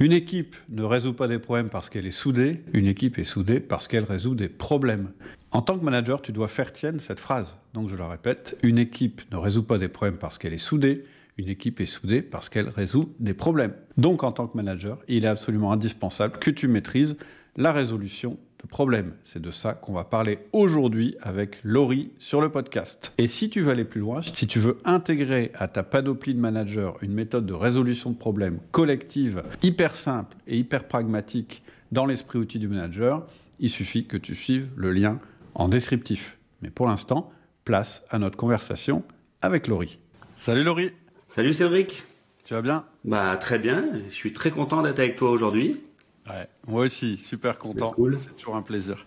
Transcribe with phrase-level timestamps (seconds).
[0.00, 3.58] Une équipe ne résout pas des problèmes parce qu'elle est soudée, une équipe est soudée
[3.58, 5.10] parce qu'elle résout des problèmes.
[5.50, 7.58] En tant que manager, tu dois faire tienne cette phrase.
[7.74, 11.04] Donc je la répète, une équipe ne résout pas des problèmes parce qu'elle est soudée,
[11.36, 13.74] une équipe est soudée parce qu'elle résout des problèmes.
[13.96, 17.16] Donc en tant que manager, il est absolument indispensable que tu maîtrises
[17.56, 19.14] la résolution de problèmes.
[19.24, 23.12] C'est de ça qu'on va parler aujourd'hui avec Laurie sur le podcast.
[23.18, 26.40] Et si tu veux aller plus loin, si tu veux intégrer à ta panoplie de
[26.40, 32.38] manager une méthode de résolution de problèmes collective, hyper simple et hyper pragmatique dans l'esprit
[32.38, 33.26] outil du manager,
[33.60, 35.20] il suffit que tu suives le lien
[35.54, 36.36] en descriptif.
[36.62, 37.32] Mais pour l'instant,
[37.64, 39.04] place à notre conversation
[39.40, 39.98] avec Laurie.
[40.36, 40.90] Salut Laurie
[41.28, 42.02] Salut Cédric
[42.44, 42.84] Tu vas bien?
[43.04, 45.80] Bah très bien, je suis très content d'être avec toi aujourd'hui.
[46.28, 47.94] Ouais, moi aussi, super content.
[48.20, 49.06] C'est toujours un plaisir.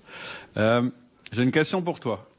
[0.57, 0.89] Euh,
[1.31, 2.29] j'ai une question pour toi.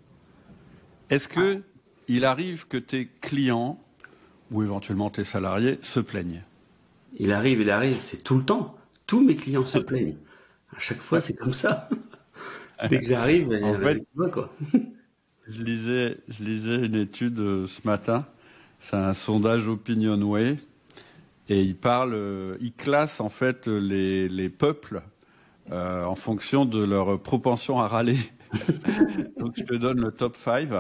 [1.10, 1.62] Est-ce que
[2.09, 3.78] il arrive que tes clients
[4.50, 6.42] ou éventuellement tes salariés se plaignent?
[7.14, 8.76] Il arrive, il arrive, c'est tout le temps.
[9.06, 10.16] Tous mes clients se plaignent.
[10.74, 11.88] À chaque fois, c'est comme ça.
[12.88, 14.52] Dès que j'arrive, en fait, quoi.
[15.48, 18.26] je lisais, je lisais une étude euh, ce matin.
[18.80, 20.59] C'est un sondage OpinionWay
[21.52, 25.02] et il parle, euh, il classe en fait les, les peuples
[25.70, 28.18] euh, en fonction de leur propension à râler.
[29.38, 30.70] Donc je te donne le top 5.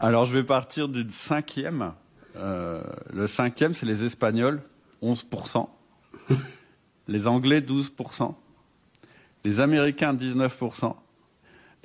[0.00, 1.92] Alors je vais partir du cinquième.
[2.36, 4.62] Euh, le cinquième, c'est les Espagnols,
[5.02, 5.68] 11%.
[7.08, 8.34] les Anglais, 12%.
[9.44, 10.94] Les Américains, 19%.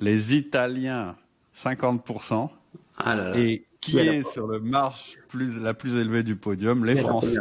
[0.00, 1.14] Les Italiens,
[1.54, 2.48] 50%.
[2.96, 3.38] Ah là là.
[3.38, 7.36] Et qui est sur le marche plus, la plus élevée du podium Les Français.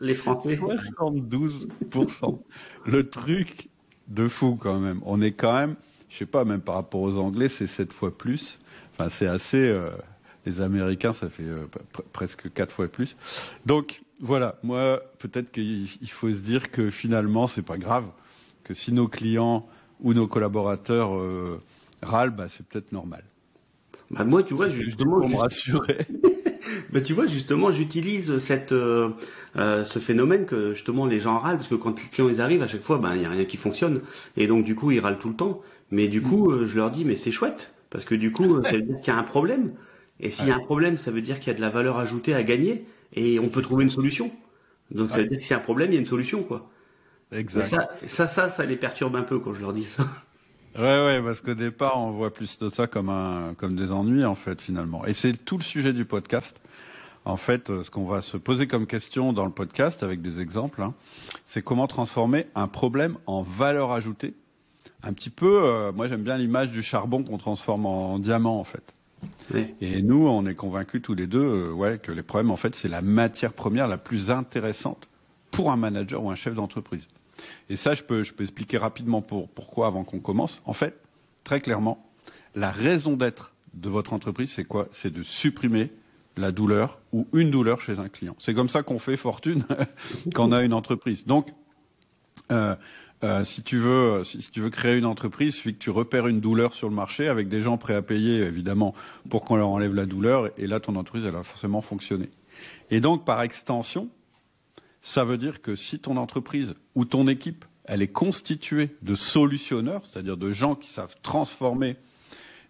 [0.00, 0.56] Les Français.
[0.56, 2.38] 72%.
[2.86, 3.68] le truc
[4.08, 5.00] de fou quand même.
[5.04, 5.76] On est quand même,
[6.08, 8.58] je sais pas, même par rapport aux Anglais, c'est sept fois plus.
[8.92, 9.68] Enfin, c'est assez.
[9.68, 9.90] Euh,
[10.46, 11.66] les Américains, ça fait euh,
[12.12, 13.16] presque quatre fois plus.
[13.64, 18.04] Donc voilà, moi, peut-être qu'il faut se dire que finalement, c'est pas grave.
[18.62, 19.66] Que si nos clients
[20.00, 21.60] ou nos collaborateurs euh,
[22.02, 23.24] râlent, bah, c'est peut-être normal.
[24.14, 25.98] Bah moi, tu vois, justement, pour me rassurer.
[26.92, 29.08] bah, tu vois, justement, j'utilise cette euh,
[29.56, 32.62] euh, ce phénomène que justement les gens râlent parce que quand les clients ils arrivent
[32.62, 34.00] à chaque fois, ben il y a rien qui fonctionne
[34.36, 35.62] et donc du coup ils râlent tout le temps.
[35.90, 36.52] Mais du coup, mm.
[36.52, 39.12] euh, je leur dis mais c'est chouette parce que du coup ça veut dire qu'il
[39.12, 39.72] y a un problème
[40.20, 41.98] et s'il y a un problème, ça veut dire qu'il y a de la valeur
[41.98, 44.30] ajoutée à gagner et on peut trouver une solution.
[44.92, 46.44] Donc ça veut dire que s'il y a un problème, il y a une solution
[46.44, 46.70] quoi.
[47.32, 47.66] Exact.
[47.66, 50.06] Ça, ça, ça, ça les perturbe un peu quand je leur dis ça.
[50.76, 54.24] Ouais, ouais, parce qu'au départ, on voit plus de ça comme un, comme des ennuis,
[54.24, 55.04] en fait, finalement.
[55.06, 56.56] Et c'est tout le sujet du podcast.
[57.24, 60.40] En fait, euh, ce qu'on va se poser comme question dans le podcast, avec des
[60.40, 60.92] exemples, hein,
[61.44, 64.34] c'est comment transformer un problème en valeur ajoutée.
[65.02, 68.64] Un petit peu, euh, moi j'aime bien l'image du charbon qu'on transforme en, diamant, en
[68.64, 68.94] fait.
[69.80, 72.74] Et nous, on est convaincus tous les deux, euh, ouais, que les problèmes, en fait,
[72.74, 75.08] c'est la matière première la plus intéressante
[75.50, 77.06] pour un manager ou un chef d'entreprise.
[77.70, 80.60] Et ça, je peux, je peux expliquer rapidement pour, pourquoi avant qu'on commence.
[80.64, 81.00] En fait,
[81.44, 82.04] très clairement,
[82.54, 84.88] la raison d'être de votre entreprise, c'est quoi?
[84.92, 85.90] C'est de supprimer
[86.36, 88.36] la douleur ou une douleur chez un client.
[88.38, 89.64] C'est comme ça qu'on fait fortune
[90.34, 91.26] quand on a une entreprise.
[91.26, 91.52] Donc,
[92.50, 92.74] euh,
[93.22, 96.26] euh, si tu veux, si, tu veux créer une entreprise, il suffit que tu repères
[96.26, 98.94] une douleur sur le marché avec des gens prêts à payer, évidemment,
[99.30, 100.50] pour qu'on leur enlève la douleur.
[100.58, 102.30] Et là, ton entreprise, elle va forcément fonctionner.
[102.90, 104.08] Et donc, par extension,
[105.04, 110.00] ça veut dire que si ton entreprise ou ton équipe, elle est constituée de solutionneurs,
[110.06, 111.96] c'est-à-dire de gens qui savent transformer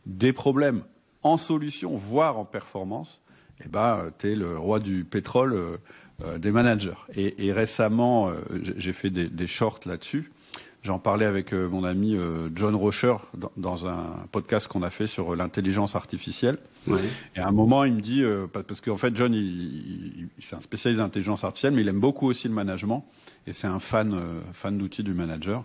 [0.05, 0.83] des problèmes
[1.23, 3.21] en solutions, voire en performance,
[3.65, 5.77] eh ben, tu es le roi du pétrole euh,
[6.25, 6.99] euh, des managers.
[7.15, 8.35] Et, récemment, euh,
[8.79, 10.33] j'ai fait des, des shorts là-dessus.
[10.85, 12.17] J'en parlais avec mon ami
[12.55, 13.17] John Rocher
[13.57, 16.59] dans, un podcast qu'on a fait sur l'intelligence artificielle.
[17.35, 18.23] Et à un moment, il me dit,
[18.53, 22.49] parce qu'en fait, John, il, c'est un spécialiste d'intelligence artificielle, mais il aime beaucoup aussi
[22.49, 23.07] le management,
[23.47, 24.15] et c'est un fan,
[24.53, 25.65] fan d'outils du manager.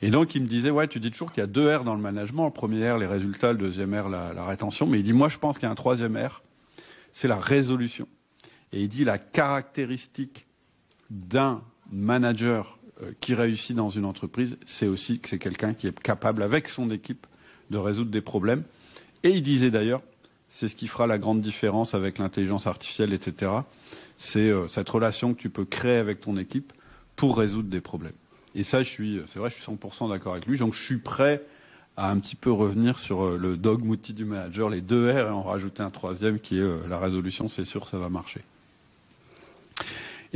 [0.00, 1.94] Et donc, il me disait, ouais, tu dis toujours qu'il y a deux R dans
[1.94, 2.46] le management.
[2.46, 4.86] Le premier R, les résultats, le deuxième R, la, la rétention.
[4.86, 6.42] Mais il dit, moi, je pense qu'il y a un troisième R
[7.16, 8.06] c'est la résolution.
[8.72, 10.46] Et il dit la caractéristique
[11.08, 12.85] d'un manager euh,
[13.20, 16.90] qui réussit dans une entreprise, c'est aussi que c'est quelqu'un qui est capable, avec son
[16.90, 17.26] équipe,
[17.70, 18.62] de résoudre des problèmes.
[19.22, 20.02] Et il disait d'ailleurs,
[20.48, 23.52] c'est ce qui fera la grande différence avec l'intelligence artificielle, etc.
[24.18, 26.72] C'est euh, cette relation que tu peux créer avec ton équipe
[27.16, 28.12] pour résoudre des problèmes.
[28.54, 30.58] Et ça, je suis, c'est vrai, je suis 100% d'accord avec lui.
[30.58, 31.42] Donc, je suis prêt
[31.96, 35.16] à un petit peu revenir sur euh, le dogme outil du manager, les deux R,
[35.16, 38.40] et en rajouter un troisième qui est euh, la résolution, c'est sûr, ça va marcher.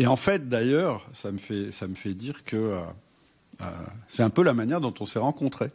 [0.00, 3.64] Et en fait, d'ailleurs, ça me fait, ça me fait dire que euh,
[4.08, 5.70] c'est un peu la manière dont on s'est rencontrés.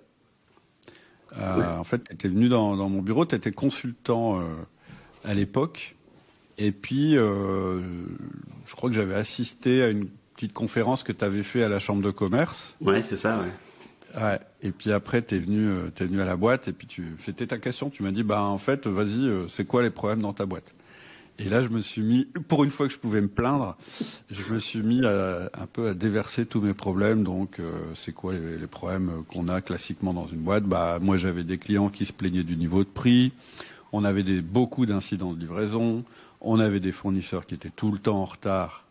[1.38, 4.42] En fait, tu étais venu dans, mon bureau, tu étais consultant
[5.26, 5.96] à l'époque,
[6.58, 11.64] et puis je crois que j'avais assisté à une petite conférence que tu avais fait
[11.64, 12.76] à la chambre de commerce.
[12.82, 13.52] Ouais, c'est ça, ouais.
[14.22, 14.40] Ouais.
[14.62, 17.48] Et puis après, t'es venu, euh, es venu à la boîte et puis tu, c'était
[17.48, 17.90] ta question.
[17.90, 20.74] Tu m'as dit, bah en fait, vas-y, euh, c'est quoi les problèmes dans ta boîte?
[21.38, 23.76] Et là, je me suis mis, pour une fois que je pouvais me plaindre,
[24.32, 27.24] je me suis mis à, un peu à déverser tous mes problèmes.
[27.24, 30.64] Donc, euh, c'est quoi les, problèmes qu'on a classiquement dans une boîte?
[30.64, 33.34] Bah, moi, j'avais des clients qui se plaignaient du niveau de prix.
[33.92, 36.04] On avait beaucoup d'incidents de livraison.
[36.40, 38.85] On avait des fournisseurs qui étaient tout le temps en retard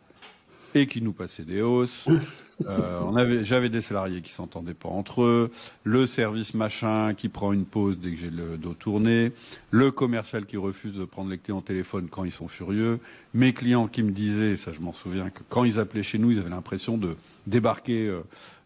[0.74, 2.06] et qui nous passaient des hausses.
[2.66, 5.50] Euh, on avait, j'avais des salariés qui s'entendaient pas entre eux,
[5.82, 9.32] le service machin qui prend une pause dès que j'ai le dos tourné,
[9.72, 13.00] le commercial qui refuse de prendre les clients au téléphone quand ils sont furieux,
[13.34, 16.30] mes clients qui me disaient, ça je m'en souviens, que quand ils appelaient chez nous,
[16.30, 17.16] ils avaient l'impression de
[17.48, 18.20] débarquer euh,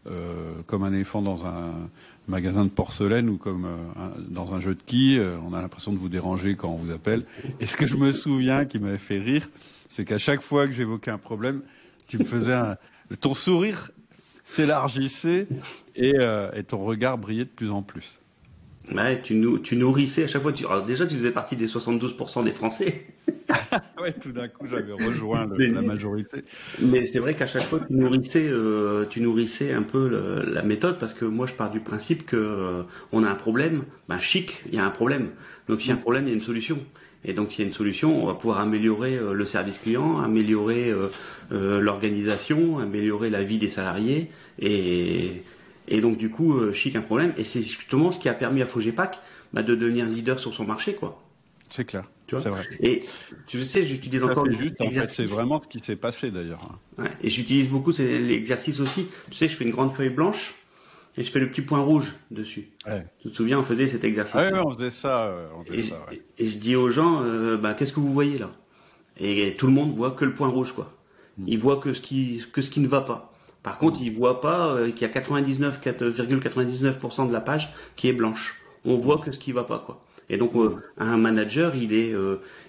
[0.05, 1.73] euh, comme un éléphant dans un
[2.27, 3.67] magasin de porcelaine ou comme
[4.29, 5.19] dans un jeu de quilles.
[5.49, 7.25] on a l'impression de vous déranger quand on vous appelle.
[7.59, 9.49] Et ce que je me souviens qui m'avait fait rire,
[9.89, 11.63] c'est qu'à chaque fois que j'évoquais un problème,
[12.09, 12.75] tu me faisais un,
[13.21, 13.91] ton sourire
[14.43, 15.47] s'élargissait
[15.99, 18.19] euh, et, ton regard brillait de plus en plus.
[18.91, 20.51] Ouais, tu, nous, tu nourrissais à chaque fois.
[20.51, 23.05] Tu, alors déjà, tu faisais partie des 72% des Français.
[24.01, 26.43] ouais, tout d'un coup, j'avais rejoint la majorité.
[26.81, 30.97] Mais c'est vrai qu'à chaque fois, tu nourrissais, euh, tu nourrissais un peu la méthode
[30.97, 33.83] parce que moi, je pars du principe que euh, on a un problème.
[34.07, 35.29] Ben, chic, il y a un problème.
[35.67, 36.79] Donc, s'il y a un problème, il y a une solution.
[37.25, 40.19] Et donc, s'il y a une solution, on va pouvoir améliorer euh, le service client,
[40.19, 41.09] améliorer euh,
[41.51, 44.29] euh, l'organisation, améliorer la vie des salariés.
[44.59, 45.43] Et,
[45.89, 47.33] et donc, du coup, chic un problème.
[47.37, 49.19] Et c'est justement ce qui a permis à Fogepac
[49.51, 51.21] bah, de devenir leader sur son marché, quoi.
[51.69, 52.05] C'est clair.
[52.37, 52.63] C'est vrai.
[52.79, 53.03] Et
[53.47, 54.79] tu sais, j'utilise encore juste.
[54.81, 56.77] En fait, c'est vraiment ce qui s'est passé d'ailleurs.
[56.99, 59.07] Ouais, et j'utilise beaucoup l'exercice aussi.
[59.31, 60.53] Tu sais, je fais une grande feuille blanche
[61.19, 62.69] et je fais le petit point rouge dessus.
[63.21, 64.37] Tu te souviens, on faisait cet exercice.
[64.37, 65.25] Ah oui, on faisait ça.
[65.25, 65.49] Euh,
[66.37, 68.51] et, je dis aux gens, euh, bah, qu'est-ce que vous voyez là?
[69.19, 70.93] Et tout le monde voit que le point rouge, quoi.
[71.37, 71.43] Hmm.
[71.45, 73.33] Il voit que ce qui, que ce qui ne va pas.
[73.63, 78.13] Par contre, il voit pas euh, qu'il y a 99,99% de la page qui est
[78.13, 78.55] blanche.
[78.85, 80.01] On voit que ce qui va pas, quoi.
[80.29, 80.53] Et donc,
[80.97, 82.13] un manager, il est,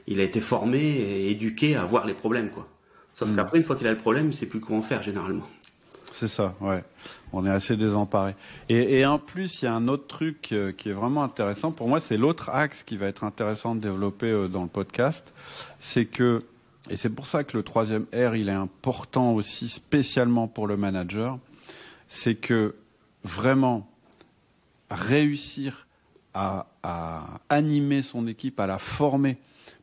[0.07, 2.67] il a été formé et éduqué à voir les problèmes, quoi.
[3.15, 3.37] Sauf hmm.
[3.37, 5.47] qu'après, une fois qu'il a le problème, il sait plus comment faire généralement.
[6.13, 6.83] C'est ça, ouais.
[7.33, 8.35] On est assez désemparé.
[8.69, 11.71] Et, en plus, il y a un autre truc euh, qui est vraiment intéressant.
[11.71, 15.33] Pour moi, c'est l'autre axe qui va être intéressant de développer euh, dans le podcast.
[15.79, 16.43] C'est que,
[16.89, 20.77] et c'est pour ça que le troisième R, il est important aussi spécialement pour le
[20.77, 21.39] manager,
[22.09, 22.75] c'est que
[23.23, 23.89] vraiment
[24.91, 25.87] réussir
[26.33, 26.67] à
[27.49, 29.37] animer son équipe, à la former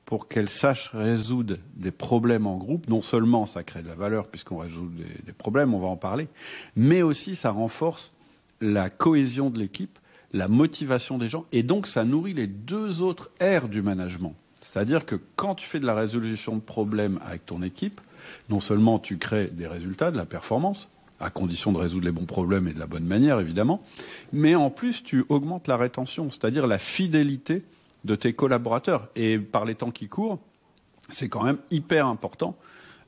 [0.07, 2.87] pour qu'elle sache résoudre des problèmes en groupe.
[2.87, 4.89] Non seulement ça crée de la valeur puisqu'on résout
[5.25, 6.29] des, problèmes, on va en parler,
[6.77, 8.13] mais aussi ça renforce
[8.61, 9.99] la cohésion de l'équipe,
[10.31, 14.33] la motivation des gens, et donc ça nourrit les deux autres R du management.
[14.61, 17.99] C'est-à-dire que quand tu fais de la résolution de problèmes avec ton équipe,
[18.49, 20.87] non seulement tu crées des résultats, de la performance,
[21.19, 23.81] à condition de résoudre les bons problèmes et de la bonne manière évidemment,
[24.31, 27.63] mais en plus tu augmentes la rétention, c'est-à-dire la fidélité
[28.07, 29.09] de tes collaborateurs.
[29.15, 30.39] Et par les temps qui courent,
[31.09, 32.57] c'est quand même hyper important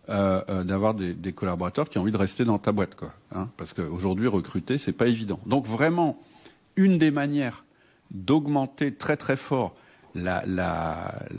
[0.09, 3.13] euh, euh, d'avoir des, collaborateurs qui ont envie de rester dans ta boîte, quoi.
[3.33, 5.39] Hein, parce qu'aujourd'hui, recruter, c'est pas évident.
[5.45, 6.19] Donc vraiment,
[6.75, 7.65] une des manières
[8.11, 9.75] d'augmenter très très fort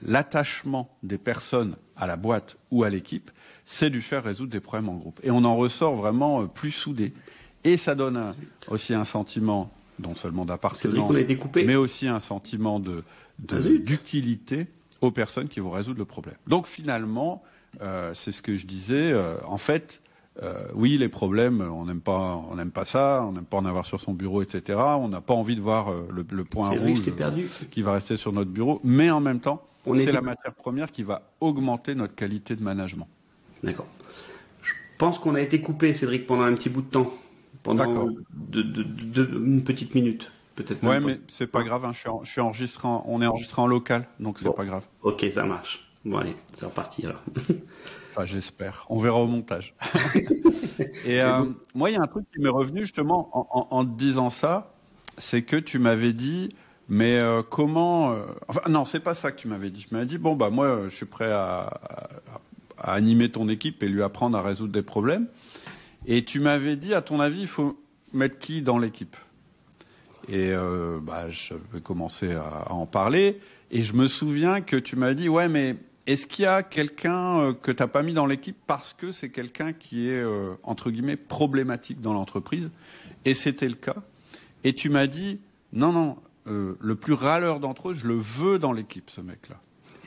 [0.06, 3.32] l'attachement des personnes à la boîte ou à l'équipe,
[3.66, 5.18] c'est du faire résoudre des problèmes en groupe.
[5.24, 7.12] Et on en ressort vraiment euh, plus soudé.
[7.64, 8.34] Et ça donne
[8.68, 11.14] aussi un sentiment non seulement d'appartenance,
[11.56, 13.04] mais aussi un sentiment de,
[13.47, 14.66] d'utilité
[15.00, 16.37] aux personnes qui vont résoudre le problème.
[16.47, 17.42] Donc finalement,
[17.80, 19.12] euh, c'est ce que je disais.
[19.12, 20.02] Euh, en fait,
[20.42, 23.64] euh, oui, les problèmes, on n'aime pas, on n'aime pas ça, on n'aime pas en
[23.64, 24.78] avoir sur son bureau, etc.
[24.78, 27.00] On n'a pas envie de voir le, point rouge
[27.70, 31.02] qui va rester sur notre bureau, mais en même temps, c'est la matière première qui
[31.02, 33.09] va augmenter notre qualité de management.
[33.62, 33.87] D'accord.
[34.62, 37.12] Je pense qu'on a été coupé, Cédric, pendant un petit bout de temps,
[37.62, 38.09] pendant
[38.52, 40.83] une petite minute peut-être.
[40.85, 41.85] Ouais, mais c'est pas grave.
[41.85, 44.85] Hein, je, suis je suis enregistré, on est enregistré en local, donc c'est pas grave.
[45.02, 45.87] Ok, ça marche.
[46.04, 47.23] Bon allez, c'est reparti alors.
[48.11, 48.87] enfin, j'espère.
[48.88, 49.75] On verra au montage.
[51.04, 53.99] Et euh, moi, il y a un truc qui m'est revenu justement en, en, te
[53.99, 54.73] disant ça,
[55.19, 56.49] c'est que tu m'avais dit,
[56.88, 59.85] mais euh, comment euh, Enfin, non, c'est pas ça que tu m'avais dit.
[59.87, 62.09] Tu m'avais dit, bon bah moi, je suis prêt à, à,
[62.78, 65.26] à animer ton équipe et lui apprendre à résoudre des problèmes.
[66.07, 67.78] Et tu m'avais dit, à ton avis, il faut
[68.14, 69.16] mettre qui dans l'équipe?
[70.28, 73.40] Et euh, bah, je vais commencer à, en parler.
[73.70, 77.40] Et je me souviens que tu m'as dit, ouais, mais est-ce qu'il y a quelqu'un
[77.40, 80.54] euh, que tu n'as pas mis dans l'équipe parce que c'est quelqu'un qui est, euh,
[80.62, 82.70] entre guillemets, problématique dans l'entreprise?
[83.24, 83.96] Et c'était le cas.
[84.64, 85.40] Et tu m'as dit,
[85.72, 89.56] non, non, le plus râleur d'entre eux, je le veux dans l'équipe, ce mec-là.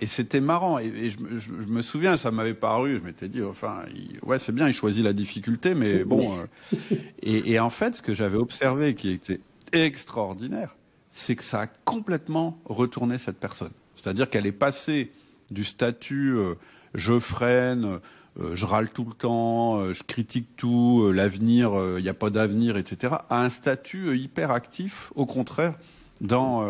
[0.02, 0.78] et c'était marrant.
[0.80, 1.20] Et, je,
[1.52, 3.84] me souviens, ça m'avait paru, je m'étais dit, enfin,
[4.24, 6.34] ouais, c'est bien, il choisit la difficulté, mais bon.
[6.36, 9.40] Euh, et, en fait, ce que j'avais observé qui était
[9.74, 10.76] extraordinaire,
[11.12, 13.72] c'est que ça a complètement retourné cette personne.
[13.96, 15.12] C'est-à-dire qu'elle est passée
[15.52, 16.56] du statut euh,
[16.94, 18.00] je freine,
[18.40, 22.78] euh, je râle tout le temps, je critique tout, l'avenir, il n'y a pas d'avenir,
[22.78, 25.76] etc., à un statut hyper actif, au contraire,
[26.22, 26.62] dans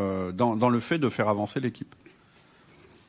[0.70, 1.96] le fait de faire avancer l'équipe.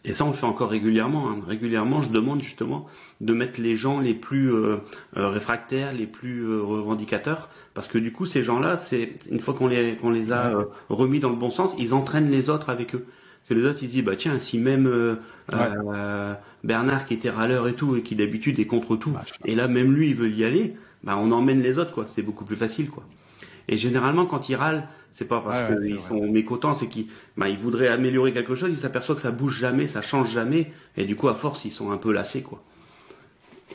[0.06, 1.30] Et ça, on le fait encore régulièrement.
[1.30, 1.38] Hein.
[1.46, 2.87] Régulièrement, je demande justement
[3.23, 4.76] de mettre les gens les plus euh,
[5.16, 9.54] euh, réfractaires, les plus euh, revendicateurs, parce que du coup, ces gens-là, c'est une fois
[9.54, 12.94] qu'on les qu'on les a remis dans le bon sens, ils entraînent les autres avec
[12.94, 13.06] eux.
[13.06, 15.18] Parce que les autres, ils disent bah tiens, si même
[16.64, 19.12] Bernard qui était râleur et tout et qui d'habitude est contre tout,
[19.46, 22.06] et là même lui, il veut y aller, bah on emmène les autres quoi.
[22.08, 23.04] C'est beaucoup plus facile quoi.
[23.68, 27.06] Et généralement, quand ils râlent, c'est pas parce qu'ils sont mécontents, c'est qu'ils
[27.37, 30.73] bah, ils voudraient améliorer quelque chose, ils s'aperçoivent que ça bouge jamais, ça change jamais,
[30.97, 32.62] et du coup, à force, ils sont un peu lassés, quoi.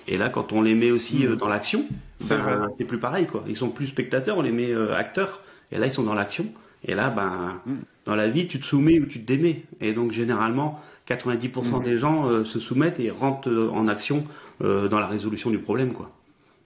[0.08, 1.86] Et là, quand on les met aussi euh, dans l'action,
[2.22, 3.44] ben, c'est plus pareil, quoi.
[3.48, 5.42] Ils sont plus spectateurs, on les met euh, acteurs,
[5.72, 6.46] et là, ils sont dans l'action.
[6.86, 7.74] Et là, ben, mm.
[8.06, 9.64] dans la vie, tu te soumets ou tu te démets.
[9.82, 11.84] Et donc, généralement, 90% mm.
[11.84, 14.26] des gens euh, se soumettent et rentrent en action
[14.62, 16.12] dans la résolution du problème, quoi.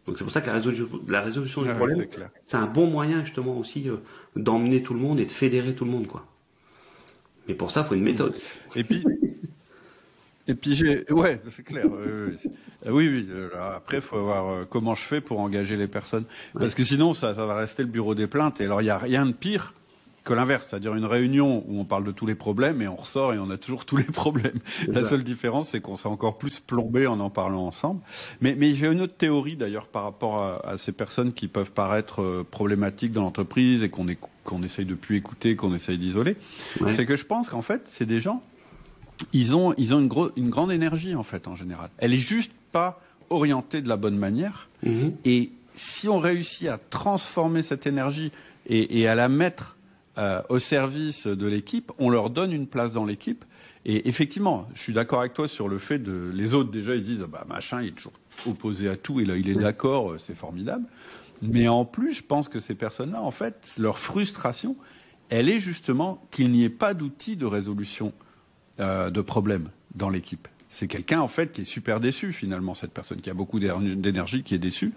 [0.05, 2.05] Donc c'est pour ça que la résolution, la résolution du problème,
[2.43, 3.98] c'est un bon moyen justement aussi euh,
[4.36, 6.25] d'emmener tout le monde et de fédérer tout le monde, quoi.
[7.48, 8.38] Mais pour ça, il faut une méthode.
[8.75, 9.03] Et puis,
[10.48, 11.86] et puis j'ai, ouais, c'est clair.
[11.89, 13.27] oui, oui.
[13.29, 16.83] Euh, après, il faut voir euh, comment je fais pour engager les personnes, parce que
[16.83, 18.60] sinon, ça, ça va rester le bureau des plaintes.
[18.62, 19.74] Et alors, il y a rien de pire
[20.24, 23.34] que l'inverse, c'est-à-dire une réunion où on parle de tous les problèmes et on ressort
[23.34, 24.60] et on a toujours tous les problèmes.
[24.88, 28.01] La seule différence, c'est qu'on s'est encore plus plombé en en parlant ensemble.
[28.42, 32.22] Mais, mais j'ai une autre théorie d'ailleurs par rapport à, ces personnes qui peuvent paraître
[32.22, 34.06] euh, problématiques dans l'entreprise et qu'on
[34.44, 36.36] qu'on essaye de plus écouter, qu'on essaye d'isoler.
[36.94, 38.44] C'est que je pense qu'en fait, c'est des gens,
[39.32, 41.89] ils ont, ils ont une, une grande énergie en fait en général.
[41.98, 43.00] Elle est juste pas
[43.30, 44.70] orientée de la bonne manière.
[44.86, 45.12] Mm-hmm.
[45.24, 48.32] Et si on réussit à transformer cette énergie
[48.68, 49.77] et, et à la mettre
[50.17, 53.46] euh, au service de l'équipe, on leur donne une place dans l'équipe.
[53.86, 57.01] Et effectivement, je suis d'accord avec toi sur le fait de les autres déjà ils
[57.01, 58.13] disent bah machin il est toujours
[58.46, 60.86] opposé à tout et là il est d'accord, euh, c'est formidable.
[61.41, 64.77] Mais en plus, je pense que ces personnes-là, en fait, leur frustration,
[65.29, 68.13] elle est justement qu'il n'y ait pas d'outil de résolution
[68.79, 70.48] euh, de problèmes dans l'équipe.
[70.70, 74.41] C'est quelqu'un en fait qui est super déçu finalement, cette personne qui a beaucoup d'énergie,
[74.43, 74.93] qui est déçue.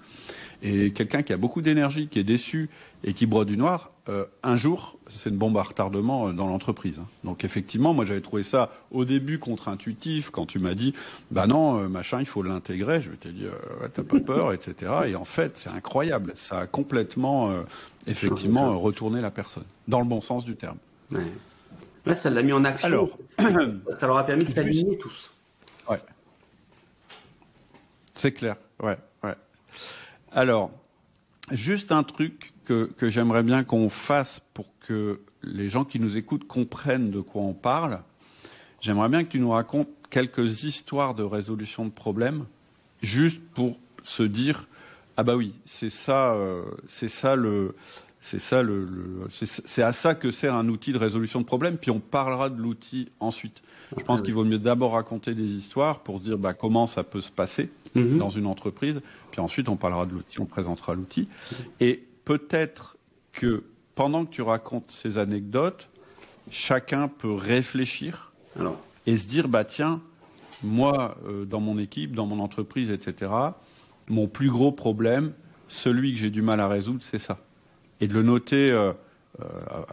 [0.62, 2.70] Et quelqu'un qui a beaucoup d'énergie, qui est déçu
[3.04, 6.46] et qui broie du noir, euh, un jour, c'est une bombe à retardement euh, dans
[6.46, 6.98] l'entreprise.
[6.98, 7.06] Hein.
[7.24, 10.94] Donc effectivement, moi j'avais trouvé ça au début contre-intuitif quand tu m'as dit,
[11.30, 13.02] bah non, euh, machin, il faut l'intégrer.
[13.02, 14.92] Je t'ai dit, ouais, t'as pas peur, etc.
[15.08, 16.32] Et en fait, c'est incroyable.
[16.36, 17.52] Ça a complètement,
[18.06, 20.78] effectivement, retourné la personne dans le bon sens du terme.
[21.10, 21.26] Ouais.
[22.06, 22.86] Là, ça l'a mis en action.
[22.86, 23.18] Alors,
[23.98, 25.32] ça leur a permis de s'aligner tous.
[25.90, 26.00] Ouais.
[28.14, 28.56] C'est clair.
[28.80, 29.34] Ouais, ouais.
[30.36, 30.70] Alors,
[31.50, 36.46] juste un truc que, j'aimerais bien qu'on fasse pour que les gens qui nous écoutent
[36.46, 38.02] comprennent de quoi on parle.
[38.82, 42.44] J'aimerais bien que tu nous racontes quelques histoires de résolution de problèmes,
[43.00, 44.68] juste pour se dire
[45.16, 47.74] ah bah oui, c'est ça, euh, c'est ça le,
[48.26, 48.88] c'est ça le,
[49.30, 51.76] c'est à ça que sert un outil de résolution de problèmes.
[51.76, 53.62] Puis on parlera de l'outil ensuite.
[53.96, 57.20] Je pense qu'il vaut mieux d'abord raconter des histoires pour dire bah, comment ça peut
[57.20, 58.18] se passer mhm.
[58.18, 59.00] dans une entreprise.
[59.30, 61.28] Puis ensuite, on parlera de l'outil, on présentera l'outil.
[61.78, 62.96] Et peut-être
[63.32, 63.62] que
[63.94, 65.88] pendant que tu racontes ces anecdotes,
[66.50, 68.32] chacun peut réfléchir
[69.06, 70.00] et se dire bah tiens,
[70.64, 73.30] moi, euh, dans mon équipe, dans mon entreprise, etc.,
[74.08, 75.32] mon plus gros problème,
[75.68, 77.38] celui que j'ai du mal à résoudre, c'est ça.
[78.00, 78.70] Et de le noter.
[78.70, 78.92] Euh,
[79.40, 79.44] euh,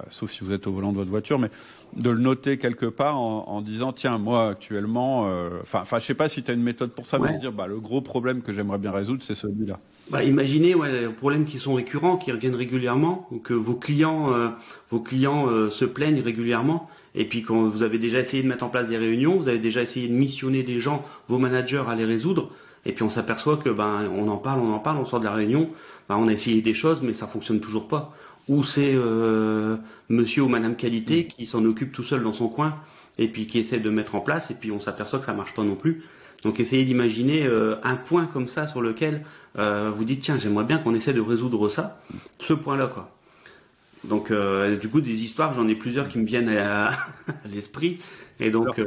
[0.09, 1.49] sauf si vous êtes au volant de votre voiture, mais
[1.97, 6.29] de le noter quelque part en, disant tiens moi actuellement, euh, enfin je sais pas
[6.29, 8.53] si tu as une méthode pour ça, mais se dire bah le gros problème que
[8.53, 9.79] j'aimerais bien résoudre c'est celui-là.
[10.09, 14.47] Bah, imaginez ouais, les problèmes qui sont récurrents, qui reviennent régulièrement, que vos clients euh,
[14.89, 16.89] vos clients se plaignent régulièrement.
[17.13, 19.59] Et puis quand vous avez déjà essayé de mettre en place des réunions, vous avez
[19.59, 22.49] déjà essayé de missionner des gens, vos managers à les résoudre,
[22.85, 25.25] et puis on s'aperçoit que ben on en parle, on en parle, on sort de
[25.25, 25.69] la réunion,
[26.09, 28.13] ben, on a essayé des choses, mais ça fonctionne toujours pas
[28.47, 29.77] ou c'est euh,
[30.09, 31.27] monsieur ou madame qualité mm.
[31.27, 32.75] qui s'en occupe tout seul dans son coin
[33.17, 35.53] et puis qui essaie de mettre en place et puis on s'aperçoit que ça marche
[35.53, 36.03] pas non plus.
[36.43, 39.23] Donc essayez d'imaginer euh, un point comme ça sur lequel
[39.57, 42.01] euh, vous dites tiens j'aimerais bien qu'on essaie de résoudre ça,
[42.39, 43.09] ce point-là quoi.
[44.03, 44.33] Donc
[44.81, 46.91] du coup des histoires j'en ai plusieurs qui me viennent à,
[47.53, 47.99] l'esprit
[48.41, 48.81] et donc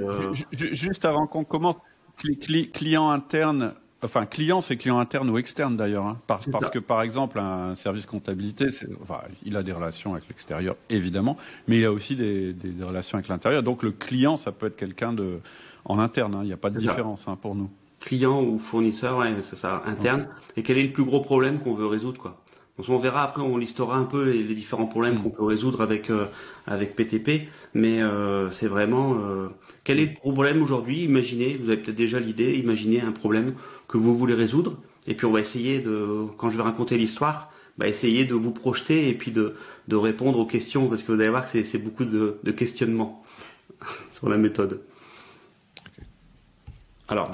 [0.52, 1.76] juste avant qu'on commence
[2.74, 3.72] client interne
[4.06, 6.18] enfin client, c'est client interne ou externe d'ailleurs, hein.
[6.26, 8.66] parce, que par exemple un service comptabilité,
[9.02, 11.36] enfin, il a des relations avec l'extérieur évidemment,
[11.68, 13.62] mais il a aussi des, relations avec l'intérieur.
[13.62, 15.40] Donc le client, ça peut être quelqu'un de
[15.84, 16.34] en interne.
[16.34, 16.40] Hein.
[16.42, 17.70] Il n'y a pas de différence hein, pour nous.
[18.00, 20.28] Client ou fournisseur, ouais, c'est ça, interne.
[20.56, 22.36] Et quel est le plus gros problème qu'on veut résoudre, quoi?
[22.88, 26.26] On verra après, on listera un peu les, différents problèmes qu'on peut résoudre avec euh,
[26.66, 29.48] avec PTP, mais euh, c'est vraiment euh,
[29.84, 31.04] quel est le problème aujourd'hui?
[31.04, 33.54] Imaginez, vous avez peut-être déjà l'idée, imaginez un problème
[33.88, 37.50] que vous voulez résoudre, et puis on va essayer de, quand je vais raconter l'histoire,
[37.78, 39.54] bah, essayer de vous projeter et puis de,
[39.88, 43.24] de répondre aux questions, parce que vous allez voir que c'est beaucoup de, de questionnements
[44.12, 44.82] sur la méthode.
[47.08, 47.30] Alors,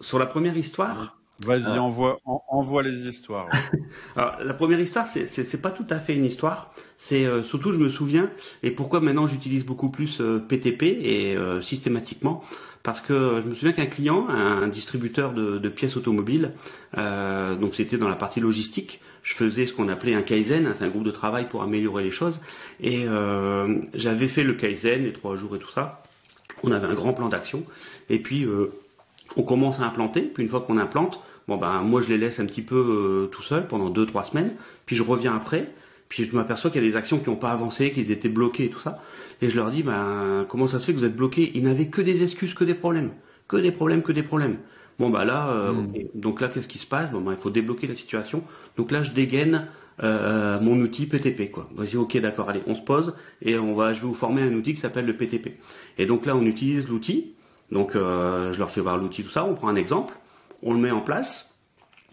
[0.00, 1.18] sur la première histoire.
[1.42, 1.80] Vas-y, euh.
[1.80, 3.48] envoie, envoie les histoires.
[4.16, 6.72] Alors, la première histoire, c'est, c'est, pas tout à fait une histoire.
[6.96, 8.30] C'est euh, surtout, je me souviens,
[8.62, 12.42] et pourquoi maintenant j'utilise beaucoup plus PTP euh, et systématiquement,
[12.84, 16.52] parce que je me souviens qu'un client, un, distributeur de, de, pièces automobiles,
[16.96, 20.84] donc c'était dans la partie logistique, je faisais ce qu'on appelait un kaizen, hein, c'est
[20.84, 22.40] un groupe de travail pour améliorer les choses,
[22.80, 23.06] et
[23.94, 26.02] j'avais fait le kaizen, les trois jours et tout ça.
[26.62, 27.64] On avait un grand plan d'action,
[28.10, 28.46] et puis
[29.36, 32.40] on commence à implanter, puis une fois qu'on implante, bon ben moi je les laisse
[32.40, 34.54] un petit peu euh, tout seul pendant 2-3 semaines,
[34.86, 35.72] puis je reviens après,
[36.08, 38.66] puis je m'aperçois qu'il y a des actions qui n'ont pas avancé, qu'ils étaient bloqués
[38.66, 39.00] et tout ça,
[39.42, 41.52] et je leur dis ben comment ça se fait que vous êtes bloqués?
[41.54, 43.12] Ils n'avaient que des excuses, que des problèmes,
[43.48, 44.58] que des problèmes, que des problèmes.
[44.98, 45.92] Bon bah là, euh, hmm.
[46.14, 47.10] donc là qu'est-ce qui se passe?
[47.10, 48.44] Bon ben il faut débloquer la situation.
[48.76, 49.66] Donc là je dégaine
[50.02, 51.68] euh, mon outil PTP quoi.
[51.74, 54.52] Vas-y ok d'accord, allez on se pose et on va, je vais vous former un
[54.54, 55.58] outil qui s'appelle le PTP.
[55.98, 57.34] Et donc là on utilise l'outil
[57.70, 60.14] donc euh, je leur fais voir l'outil, tout ça, on prend un exemple,
[60.62, 61.54] on le met en place,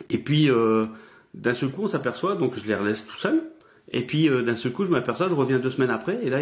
[0.10, 0.88] et puis euh,
[1.34, 3.44] d'un seul coup on s'aperçoit, donc je les relaisse tout seul,
[3.92, 6.40] et puis euh, d'un seul coup je m'aperçois, je reviens deux semaines après, et là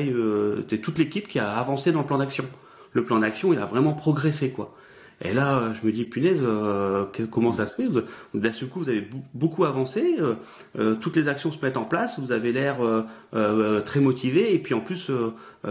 [0.70, 2.46] c'est toute l'équipe qui a avancé dans le plan d'action.
[2.94, 4.76] Le plan d'action il a vraiment progressé quoi.
[5.22, 7.88] Et là, je me dis, punaise, euh, comment ça se fait
[8.34, 10.36] D'un seul coup, vous avez beaucoup avancé, euh,
[10.78, 12.78] euh, toutes les actions se mettent en place, vous avez l'air
[13.86, 15.12] très motivé, et puis en plus,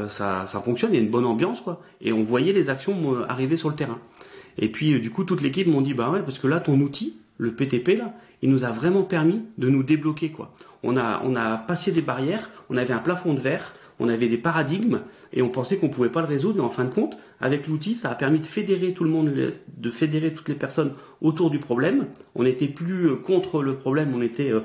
[0.09, 1.83] ça, fonctionne, il y a une bonne ambiance, quoi.
[2.01, 3.99] Et on voyait les actions arriver sur le terrain.
[4.59, 7.17] Et puis, du coup, toute l'équipe m'ont dit, bah ouais, parce que là, ton outil,
[7.39, 10.53] le PTP, là, il nous a vraiment permis de nous débloquer, quoi.
[10.83, 14.29] On a, on a passé des barrières, on avait un plafond de verre, on avait
[14.29, 15.01] des paradigmes
[15.33, 16.57] et on pensait qu'on pouvait pas le résoudre.
[16.57, 19.33] Mais en fin de compte, avec l'outil, ça a permis de fédérer tout le monde,
[19.33, 22.07] de fédérer toutes les personnes autour du problème.
[22.35, 24.61] On n'était plus euh, contre le problème, on était euh,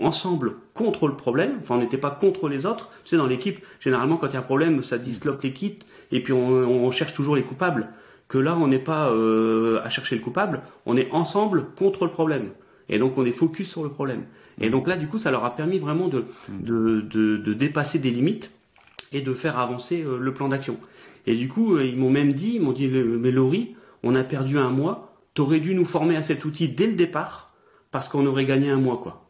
[0.00, 1.58] ensemble contre le problème.
[1.62, 2.90] Enfin, on n'était pas contre les autres.
[3.04, 6.22] Tu sais, dans l'équipe, généralement, quand il y a un problème, ça disloque l'équipe et
[6.22, 7.88] puis on, cherche toujours les coupables.
[8.28, 12.10] Que là, on n'est pas euh, à chercher le coupable, on est ensemble contre le
[12.10, 12.50] problème.
[12.88, 14.24] Et donc, on est focus sur le problème.
[14.60, 18.10] Et donc là, du coup, ça leur a permis vraiment de, de, de dépasser des
[18.10, 18.50] limites
[19.14, 20.76] et de faire avancer euh, le plan d'action.
[21.26, 24.24] Et du coup, euh, ils m'ont même dit, ils m'ont dit, mais Laurie, on a
[24.24, 27.54] perdu un mois, t'aurais dû nous former à cet outil dès le départ,
[27.90, 29.20] parce qu'on aurait gagné un mois, quoi.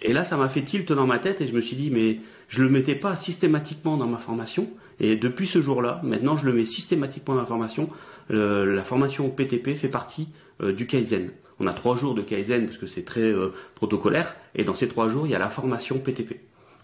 [0.00, 2.18] Et là, ça m'a fait tilt dans ma tête et je me suis dit, mais
[2.48, 4.68] je le mettais pas systématiquement dans ma formation.
[5.00, 7.88] Et depuis ce jour-là, maintenant, je le mets systématiquement dans la formation.
[8.28, 10.28] la formation PTP fait partie
[10.62, 11.30] euh, du Kaizen.
[11.58, 13.32] On a trois jours de Kaizen parce que c'est très
[13.74, 14.36] protocolaire.
[14.54, 16.40] Et dans ces trois jours, il y a la formation PTP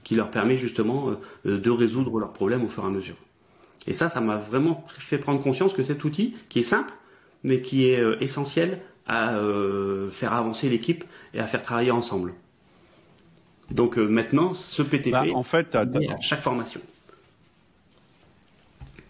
[0.08, 1.10] qui leur permet justement
[1.44, 3.16] euh, de résoudre leurs problèmes au fur et à mesure.
[3.86, 6.94] Et ça, ça m'a vraiment fait prendre conscience que cet outil, qui est simple,
[7.44, 12.32] mais qui est euh, essentiel à euh, faire avancer l'équipe et à faire travailler ensemble.
[13.70, 15.84] Donc maintenant, ce PTP, bah, en fait, à
[16.22, 16.80] chaque formation.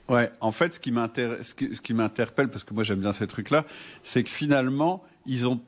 [0.09, 3.67] Ouais, en fait, ce qui m'interpelle, parce que moi j'aime bien ces trucs-là,
[4.03, 5.61] c'est que finalement, ils ont,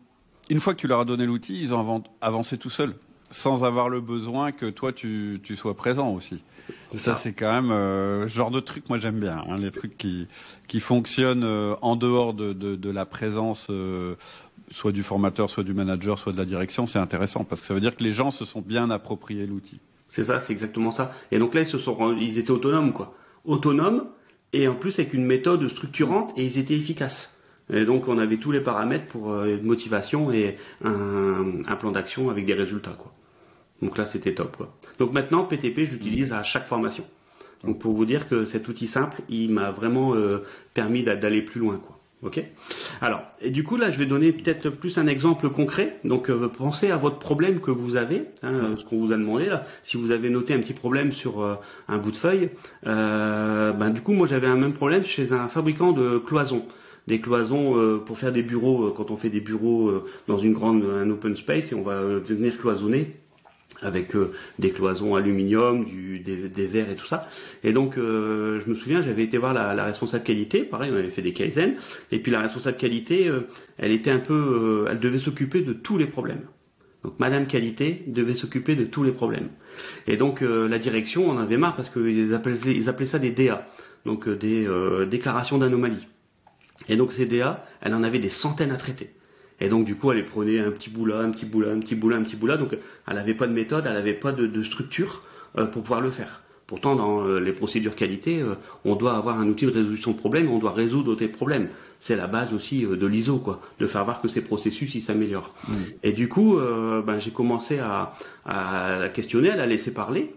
[0.48, 2.96] une fois que tu leur as donné l'outil, ils ont avancé tout seuls
[3.30, 6.42] sans avoir le besoin que toi tu, tu sois présent aussi.
[6.70, 10.28] Ça, c'est quand même euh, genre de truc moi j'aime bien hein, les trucs qui
[10.68, 14.14] qui fonctionnent euh, en dehors de, de, de la présence euh,
[14.70, 17.74] soit du formateur, soit du manager, soit de la direction, c'est intéressant parce que ça
[17.74, 19.80] veut dire que les gens se sont bien appropriés l'outil.
[20.10, 21.12] C'est ça, c'est exactement ça.
[21.32, 23.14] Et donc là ils se sont ils étaient autonomes quoi.
[23.44, 24.06] Autonomes
[24.52, 27.38] et en plus avec une méthode structurante et ils étaient efficaces.
[27.72, 32.30] Et donc on avait tous les paramètres pour une motivation et un, un plan d'action
[32.30, 33.12] avec des résultats quoi.
[33.82, 34.56] Donc là, c'était top.
[34.56, 34.74] Quoi.
[34.98, 37.04] Donc maintenant, PTP, je l'utilise à chaque formation.
[37.64, 41.60] Donc pour vous dire que cet outil simple, il m'a vraiment euh, permis d'aller plus
[41.60, 41.76] loin.
[41.76, 41.98] Quoi.
[42.22, 42.42] Ok?
[43.00, 45.98] Alors, et du coup, là, je vais donner peut-être plus un exemple concret.
[46.04, 49.46] Donc, euh, pensez à votre problème que vous avez, hein, ce qu'on vous a demandé
[49.46, 49.64] là.
[49.82, 51.54] Si vous avez noté un petit problème sur euh,
[51.88, 52.50] un bout de feuille,
[52.84, 56.66] ben, du coup, moi, j'avais un même problème chez un fabricant de cloisons
[57.06, 59.90] des cloisons pour faire des bureaux quand on fait des bureaux
[60.28, 63.19] dans une grande un open space et on va venir cloisonner
[63.82, 67.28] avec euh, des cloisons aluminium, du, des, verres et tout ça.
[67.64, 71.10] Et donc, euh, je me souviens, j'avais été voir la, responsable qualité, pareil, on avait
[71.10, 71.74] fait des kaizen,
[72.12, 75.98] et puis la responsable qualité, euh, elle était un peu, elle devait s'occuper de tous
[75.98, 76.42] les problèmes.
[77.02, 79.48] Donc, Madame Qualité devait s'occuper de tous les problèmes.
[80.06, 83.66] Et donc, la direction en avait marre parce qu'ils appelaient, ils appelaient ça des DA,
[84.04, 84.68] donc des
[85.10, 86.06] déclarations d'anomalie.
[86.90, 89.08] Et donc, ces DA, elle en avait des centaines à traiter.
[89.60, 91.70] Et donc du coup, elle les prenait un petit bout là, un petit bout là,
[91.70, 92.56] un petit bout là, un petit bout là.
[92.56, 95.22] Donc elle n'avait pas de méthode, elle n'avait pas de, structure
[95.58, 96.42] euh, pour pouvoir le faire.
[96.66, 100.16] Pourtant, dans euh, les procédures qualité, euh, on doit avoir un outil de résolution de
[100.16, 101.68] problème, on doit résoudre des problèmes.
[101.98, 105.54] C'est la base aussi de l'ISO, quoi, de faire voir que ces processus ils s'améliorent.
[105.68, 105.72] Mmh.
[106.04, 106.58] Et du coup,
[107.06, 108.14] ben, j'ai commencé à,
[108.46, 110.32] la questionner, à la laisser parler.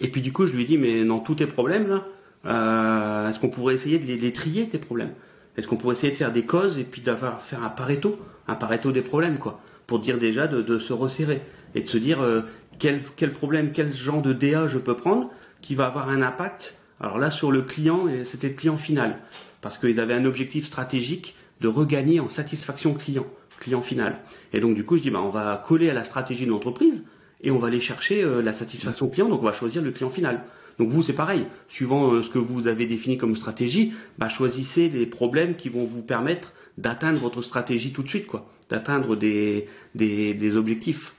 [0.00, 3.40] Et puis du coup, je lui ai dit, mais dans tous tes problèmes là, est-ce
[3.40, 5.14] qu'on pourrait essayer de les trier tes problèmes?
[5.56, 8.16] Est-ce qu'on pourrait essayer de faire des causes et puis d'avoir faire un pareto,
[8.48, 11.42] un pareto des problèmes, quoi, pour dire déjà de, se resserrer
[11.74, 12.42] et de se dire euh,
[12.78, 15.30] quel, quel problème, quel genre de DA je peux prendre
[15.60, 16.76] qui va avoir un impact.
[17.00, 19.18] Alors là, sur le client, c'était le client final,
[19.60, 23.26] parce qu'ils avaient un objectif stratégique de regagner en satisfaction client,
[23.58, 24.18] client final.
[24.52, 27.04] Et donc du coup, je dis, bah, on va coller à la stratégie de l'entreprise
[27.42, 30.10] et on va aller chercher euh, la satisfaction client, donc on va choisir le client
[30.10, 30.42] final.
[30.78, 31.46] Donc vous, c'est pareil.
[31.68, 35.84] Suivant euh, ce que vous avez défini comme stratégie, bah, choisissez les problèmes qui vont
[35.84, 41.14] vous permettre d'atteindre votre stratégie tout de suite, quoi, d'atteindre des, des, objectifs.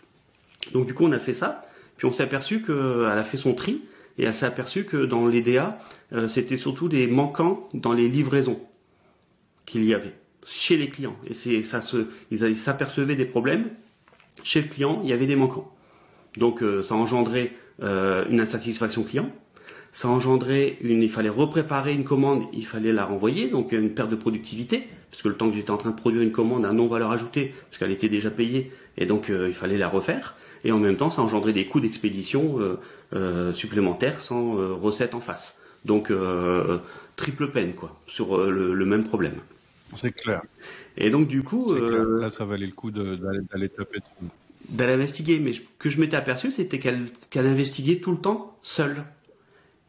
[0.73, 1.61] Donc du coup, on a fait ça.
[1.97, 3.83] Puis on s'est aperçu qu'elle a fait son tri
[4.17, 5.77] et elle s'est aperçue que dans les DA,
[6.11, 8.59] euh, c'était surtout des manquants dans les livraisons
[9.65, 10.13] qu'il y avait
[10.45, 11.15] chez les clients.
[11.27, 13.69] Et ça se, ils s'apercevaient des problèmes
[14.43, 15.73] chez le client, il y avait des manquants.
[16.37, 19.29] Donc euh, ça engendrait une insatisfaction client
[19.95, 24.09] ça engendrait une, il fallait repréparer une commande, il fallait la renvoyer, donc une perte
[24.09, 26.73] de productivité, parce que le temps que j'étais en train de produire une commande à
[26.73, 30.73] non-valeur ajoutée, parce qu'elle était déjà payée, et donc euh, il fallait la refaire, et
[30.73, 32.77] en même temps ça engendrait des coûts d'expédition euh,
[33.13, 35.57] euh, supplémentaires sans recette en face.
[35.85, 36.11] Donc
[37.15, 39.35] triple peine, quoi, sur le, même problème.
[39.95, 40.41] C'est clair.
[40.97, 41.73] Et donc du coup...
[41.73, 43.99] Là ça valait le coup d'aller taper
[44.67, 49.05] D'aller investiguer, mais ce que je m'étais aperçu, c'était qu'elle investiguait tout le temps seule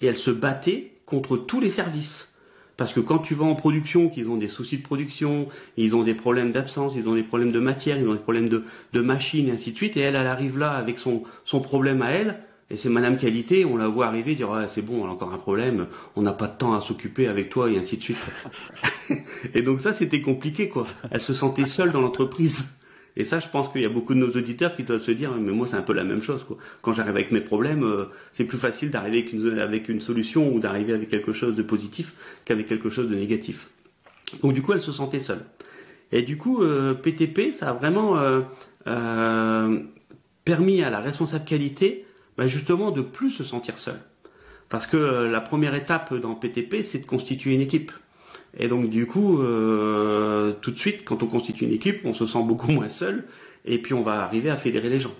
[0.00, 2.32] et elle se battait contre tous les services.
[2.76, 6.02] Parce que quand tu vas en production, qu'ils ont des soucis de production, ils ont
[6.02, 9.00] des problèmes d'absence, ils ont des problèmes de matière, ils ont des problèmes de, de
[9.00, 12.10] machines, et ainsi de suite, et elle, elle arrive là avec son, son problème à
[12.10, 15.10] elle, et c'est Madame Qualité, on la voit arriver, dire ah, c'est bon, on a
[15.10, 18.02] encore un problème, on n'a pas de temps à s'occuper avec toi, et ainsi de
[18.02, 18.18] suite.
[19.54, 20.86] et donc ça, c'était compliqué, quoi.
[21.10, 22.74] Elle se sentait seule dans l'entreprise.
[23.16, 25.32] Et ça, je pense qu'il y a beaucoup de nos auditeurs qui doivent se dire,
[25.32, 26.46] mais moi, c'est un peu la même chose.
[26.82, 30.52] Quand j'arrive avec mes problèmes, euh, c'est plus facile d'arriver avec une, avec une solution
[30.54, 32.12] ou d'arriver avec quelque chose de positif
[32.44, 33.68] qu'avec quelque chose de négatif.
[34.42, 35.40] Donc du coup, elle se sentait seule.
[36.12, 36.62] Et du coup,
[37.02, 38.16] PTP, euh, ça a vraiment
[38.86, 39.78] euh,
[40.44, 42.04] permis à la responsable qualité,
[42.36, 44.00] bah, justement, de plus se sentir seule.
[44.68, 47.92] Parce que la première étape dans PTP, c'est de constituer une équipe.
[48.58, 52.26] Et donc du coup, euh, tout de suite, quand on constitue une équipe, on se
[52.26, 53.24] sent beaucoup moins seul,
[53.64, 55.14] et puis on va arriver à fédérer les gens.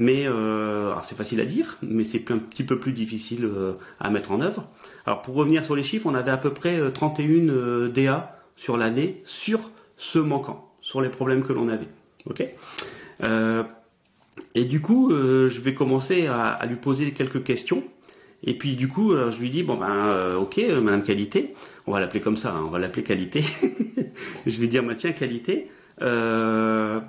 [0.00, 4.10] Mais euh, c'est facile à dire, mais c'est un petit peu plus difficile euh, à
[4.10, 4.68] mettre en œuvre.
[5.06, 9.22] Alors pour revenir sur les chiffres, on avait à peu près 31 DA sur l'année
[9.26, 11.88] sur ce manquant, sur les problèmes que l'on avait.
[12.26, 12.44] Ok?
[14.54, 17.82] Et du coup, je vais commencer à, à lui poser quelques questions
[18.44, 21.54] et puis du coup, euh, je lui dis bon ben euh, ok, euh, Madame Qualité,
[21.86, 23.42] on va l'appeler comme ça, hein, on va l'appeler Qualité.
[24.46, 27.02] je vais dire bah, tiens Qualité, quelle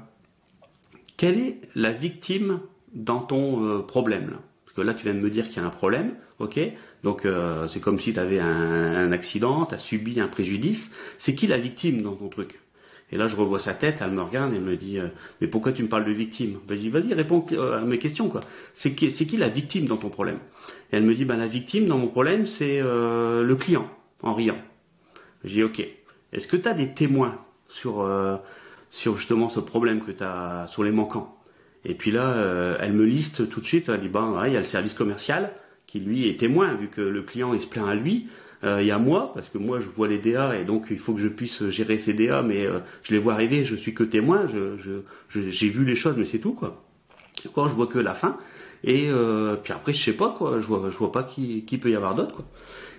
[1.38, 2.62] est la victime
[2.94, 4.38] dans ton problème là?
[4.65, 6.60] Parce que là tu viens de me dire qu'il y a un problème, ok?
[7.04, 7.28] Donc
[7.68, 10.92] c'est comme si tu avais un, accident, tu as subi un préjudice.
[11.20, 12.60] C'est qui la victime dans ton truc?
[13.12, 15.00] Et là, je revois sa tête, elle me regarde et me dit
[15.42, 16.60] Mais pourquoi tu me parles de victime?
[16.68, 18.30] Ben, Je dis Vas-y, réponds à mes questions.
[18.30, 18.39] quoi.
[18.74, 20.38] C'est qui, qui la victime dans ton problème?
[20.91, 23.89] Et elle me dit, ben, la victime dans mon problème, c'est euh, le client,
[24.23, 24.58] en riant.
[25.43, 25.86] Je dis, ok,
[26.34, 28.38] est-ce que tu as des témoins sur, euh,
[28.89, 31.36] sur justement ce problème que tu as, sur les manquants?
[31.86, 34.56] Et puis là, euh, elle me liste tout de suite, elle dit, ben, il y
[34.56, 35.52] a le service commercial
[35.86, 38.28] qui lui est témoin, vu que le client il se plaint à lui.
[38.63, 41.13] il y a moi, parce que moi je vois les DA et donc il faut
[41.13, 42.67] que je puisse gérer ces DA, mais
[43.02, 46.25] je les vois arriver, je suis que témoin, j'ai je, j'ai vu les choses, mais
[46.25, 46.86] c'est tout quoi.
[47.47, 48.38] Encore, je vois que la fin.
[48.84, 51.78] Et euh, puis après, je sais pas quoi, je vois, je vois pas qui, qui
[51.78, 52.46] peut y avoir d'autre quoi.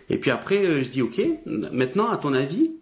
[0.08, 2.72] Et puis après, euh, je dis ok, maintenant à ton avis,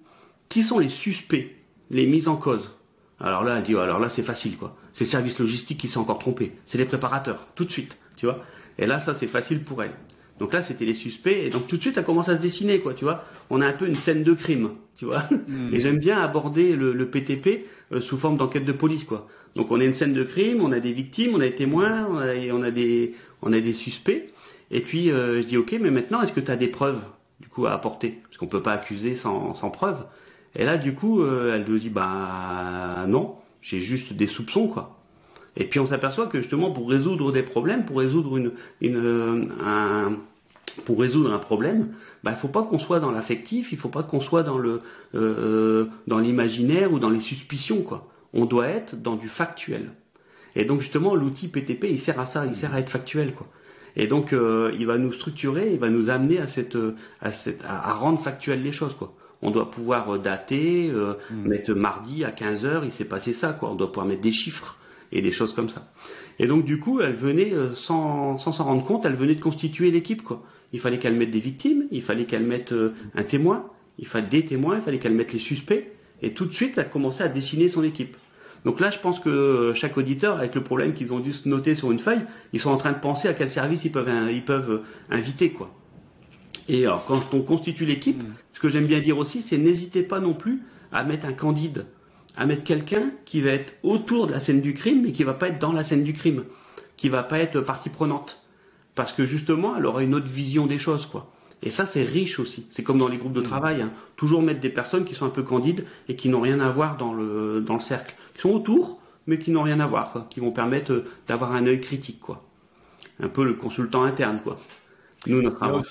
[0.49, 1.55] qui sont les suspects,
[1.91, 2.73] les mises en cause?
[3.21, 4.77] Alors là, elle dit alors là c'est facile quoi.
[4.93, 6.53] C'est le service logistique qui s'est encore trompé.
[6.67, 8.37] C'est les préparateurs, tout de suite, tu vois.
[8.79, 9.93] Et là, ça c'est facile pour elle.
[10.39, 12.79] Donc là, c'était les suspects, et donc tout de suite, ça commence à se dessiner,
[12.79, 13.25] quoi, tu vois.
[13.51, 15.25] On a un peu une scène de crime, tu vois.
[15.49, 15.73] Hmm.
[15.75, 19.27] Et j'aime bien aborder le, PTP euh, sous forme d'enquête de police, quoi.
[19.55, 22.07] Donc on a une scène de crime, on a des victimes, on a des témoins,
[22.11, 24.27] on a, on a des, on a des suspects.
[24.71, 27.01] Et puis euh, je dis ok, mais maintenant, est-ce que tu as des preuves,
[27.41, 28.21] du coup, à apporter?
[28.25, 30.05] Parce qu'on peut pas accuser sans, sans preuve.
[30.55, 34.99] Et là, du coup, euh, elle nous dit bah non, j'ai juste des soupçons, quoi.
[35.59, 40.17] Et puis on s'aperçoit que justement pour résoudre des problèmes, pour résoudre une, une un,
[40.85, 41.89] pour résoudre un problème,
[42.23, 44.81] bah, il faut pas qu'on soit dans l'affectif, il faut pas qu'on soit dans le
[45.15, 48.09] euh, dans l'imaginaire ou dans les suspicions quoi.
[48.33, 49.91] On doit être dans du factuel.
[50.55, 53.49] Et donc justement l'outil PTP il sert à ça, il sert à être factuel quoi.
[53.97, 56.79] Et donc euh, il va nous structurer, il va nous amener à cette
[57.21, 59.13] à cette à, rendre factuel les choses quoi.
[59.43, 61.49] On doit pouvoir euh, dater, euh, mmh.
[61.49, 63.71] mettre mardi à 15 heures, il s'est passé ça quoi.
[63.71, 64.78] On doit pouvoir mettre des chiffres
[65.13, 65.91] et des choses comme ça.
[66.39, 69.91] Et donc du coup, elle venait sans sans s'en rendre compte, elle venait de constituer
[69.91, 70.43] l'équipe quoi
[70.73, 74.27] il fallait qu'elle mette des victimes, il fallait qu'elle mette euh, un témoin, il fallait
[74.27, 75.91] des témoins, il fallait qu'elle mette les suspects,
[76.21, 78.17] et tout de suite, elle a commencé à dessiner son équipe.
[78.65, 81.49] Donc là, je pense que euh, chaque auditeur, avec le problème qu'ils ont dû se
[81.49, 84.11] noter sur une feuille, ils sont en train de penser à quel service ils peuvent,
[84.31, 85.75] ils peuvent euh, inviter, quoi.
[86.69, 88.33] Et alors, quand on constitue l'équipe, mm.
[88.53, 91.87] ce que j'aime bien dire aussi, c'est n'hésitez pas non plus à mettre un candide,
[92.39, 95.35] à mettre quelqu'un qui va être autour de la scène du crime, mais qui va
[95.35, 96.45] pas être dans la scène du crime,
[96.97, 98.43] qui va pas être partie prenante
[98.99, 101.31] parce que justement, elle aura une autre vision des choses, quoi.
[101.63, 102.67] Et ça, c'est riche aussi.
[102.73, 103.45] C'est comme dans les groupes de mm.
[103.45, 103.93] travail, hein.
[104.17, 106.97] toujours mettre des personnes qui sont un peu candides et qui n'ont rien à voir
[106.97, 110.27] dans le dans le cercle, qui sont autour, mais qui n'ont rien à voir, quoi.
[110.29, 112.45] qui vont permettre euh, d'avoir un œil critique, quoi.
[113.21, 114.59] Un peu le consultant interne, quoi.
[115.29, 115.83] Nous, notre travail.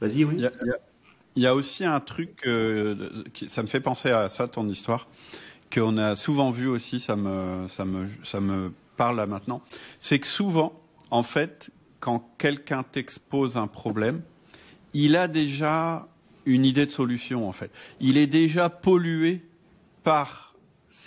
[0.00, 0.44] Vas-y, oui.
[1.36, 4.68] Il y, a, aussi un truc, euh, qui, ça me fait penser à ça, ton
[4.68, 5.06] histoire,
[5.72, 9.62] qu'on a souvent vu aussi, ça me, ça me, ça me parle là maintenant.
[10.00, 14.22] C'est que souvent, en fait, quand quelqu'un t'expose un problème,
[14.92, 16.08] il a déjà
[16.46, 17.70] une idée de solution en fait.
[18.00, 19.42] Il est déjà pollué
[20.02, 20.54] par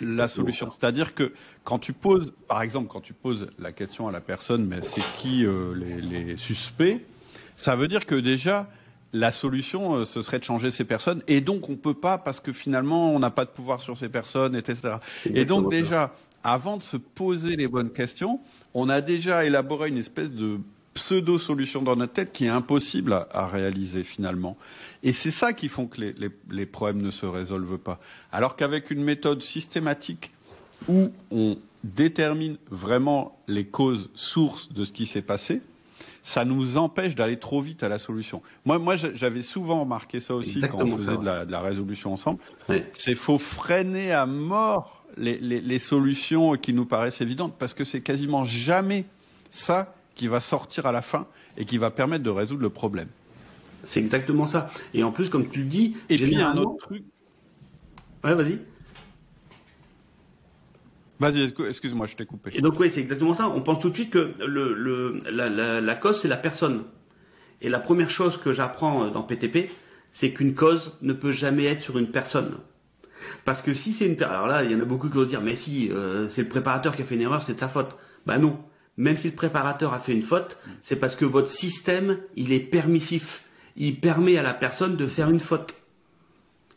[0.00, 0.70] la solution.
[0.70, 1.32] C'est-à-dire que
[1.62, 5.04] quand tu poses, par exemple, quand tu poses la question à la personne, mais c'est
[5.14, 7.00] qui euh, les, suspects,
[7.56, 8.68] ça veut dire que déjà
[9.14, 12.40] la solution, euh, ce serait de changer ces personnes, et donc on peut pas parce
[12.40, 14.96] que finalement on n'a pas de pouvoir sur ces personnes, etc.
[15.26, 18.40] Et donc déjà, avant de se poser les bonnes questions,
[18.74, 20.58] on a déjà élaboré une espèce de
[20.94, 24.56] pseudo-solution dans notre tête qui est impossible à, réaliser finalement.
[25.02, 26.00] Et c'est ça qui font que
[26.50, 28.00] les, problèmes ne se résolvent pas.
[28.32, 30.32] Alors qu'avec une méthode systématique
[30.88, 35.62] où on détermine vraiment les causes sources de ce qui s'est passé,
[36.24, 38.42] ça nous empêche d'aller trop vite à la solution.
[38.64, 42.40] Moi, moi, j'avais souvent remarqué ça aussi quand on faisait de, la, résolution ensemble.
[42.94, 48.44] C'est faut freiner à mort les, solutions qui nous paraissent évidentes, parce que c'est quasiment
[48.44, 49.04] jamais
[49.50, 51.26] ça qui va sortir à la fin
[51.58, 53.08] et qui va permettre de résoudre le problème.
[53.82, 54.70] C'est exactement ça.
[54.94, 57.04] Et en plus, comme tu le dis, et puis un autre truc.
[58.24, 58.60] Ouais, vas-y.
[61.20, 62.60] Vas-y, excuse-moi, je t'ai coupé.
[62.60, 63.48] Donc oui, c'est exactement ça.
[63.48, 64.34] On pense tout de suite que
[65.30, 66.84] la, cause, c'est la personne.
[67.60, 69.70] Et la première chose que j'apprends dans PTP,
[70.12, 72.56] c'est qu'une cause ne peut jamais être sur une personne.
[73.44, 75.40] Parce que si c'est une alors là, il y en a beaucoup qui vont dire
[75.40, 77.96] mais si euh, c'est le préparateur qui a fait une erreur, c'est de sa faute.
[78.26, 78.58] Bah non.
[78.96, 82.60] Même si le préparateur a fait une faute, c'est parce que votre système, il est
[82.60, 83.44] permissif.
[83.76, 85.74] Il permet à la personne de faire une faute.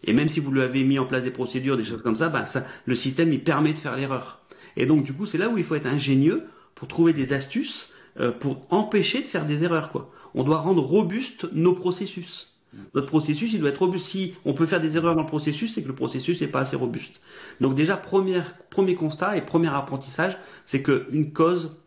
[0.03, 2.29] Et même si vous lui avez mis en place des procédures, des choses comme ça,
[2.29, 4.41] bah ça le système, il permet de faire l'erreur.
[4.75, 6.43] Et donc du coup, c'est là où il faut être ingénieux
[6.75, 10.11] pour trouver des astuces euh, pour empêcher de faire des erreurs quoi.
[10.33, 12.57] On doit rendre robustes nos processus.
[12.93, 14.05] Notre processus, il doit être robuste.
[14.05, 16.59] Si on peut faire des erreurs dans le processus, c'est que le processus n'est pas
[16.61, 17.21] assez robuste.
[17.61, 21.77] Donc déjà, premier constat et premier apprentissage, c'est qu'une cause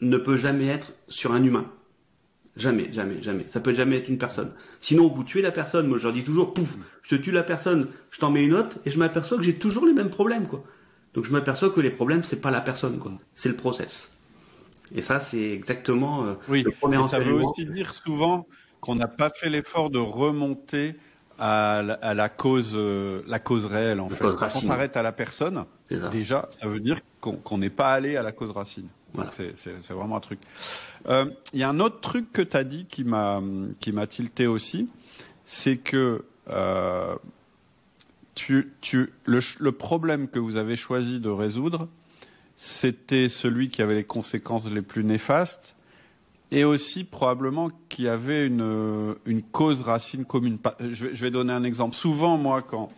[0.00, 1.66] ne peut jamais être sur un humain.
[2.56, 3.44] Jamais, jamais, jamais.
[3.48, 4.52] Ça peut jamais être une personne.
[4.80, 5.86] Sinon, vous tuez la personne.
[5.86, 8.54] Moi, je leur dis toujours, pouf, je te tue la personne, je t'en mets une
[8.54, 10.62] autre, et je m'aperçois que j'ai toujours les mêmes problèmes, quoi.
[11.14, 13.12] Donc, je m'aperçois que les problèmes, c'est pas la personne, quoi.
[13.34, 14.12] C'est le process.
[14.94, 16.62] Et ça, c'est exactement euh, oui.
[16.62, 18.46] le premier Ça veut aussi dire souvent,
[18.82, 20.96] qu'on n'a pas fait l'effort de remonter
[21.38, 24.22] à la, cause, euh, la cause réelle en fait.
[24.22, 25.64] Quand on s'arrête à la personne,
[26.12, 28.88] déjà, ça veut dire qu'on n'est pas allé à la cause racine.
[29.32, 30.40] C'est vraiment un truc.
[31.08, 33.42] Euh, il y a un autre truc que tu as dit qui m'a
[33.80, 34.88] qui tilté aussi,
[35.44, 37.14] c'est que euh,
[38.34, 41.88] tu, tu, le, le, problème que vous avez choisi de résoudre,
[42.56, 45.76] c'était celui qui avait les conséquences les plus néfastes
[46.50, 50.58] et aussi probablement qu'il y avait une, une cause racine commune.
[50.80, 51.94] Je vais, je vais, donner un exemple.
[51.96, 52.90] Souvent, moi, quand,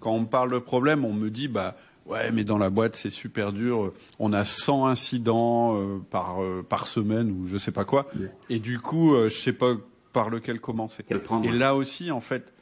[0.00, 3.10] quand on parle de problème, on me dit, bah, Ouais, mais dans la boîte, c'est
[3.10, 3.92] super dur.
[4.18, 8.08] On a 100 incidents euh, par, euh, par semaine ou je sais pas quoi.
[8.50, 9.74] Et du coup, je sais pas
[10.12, 11.04] par lequel commencer.
[11.44, 12.52] Et là aussi, en fait,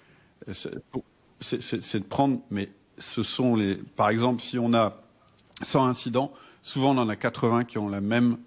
[0.50, 5.02] c'est de prendre, mais ce sont les, par exemple, si on a
[5.60, 8.38] 100 incidents, souvent on en a 80 qui ont la même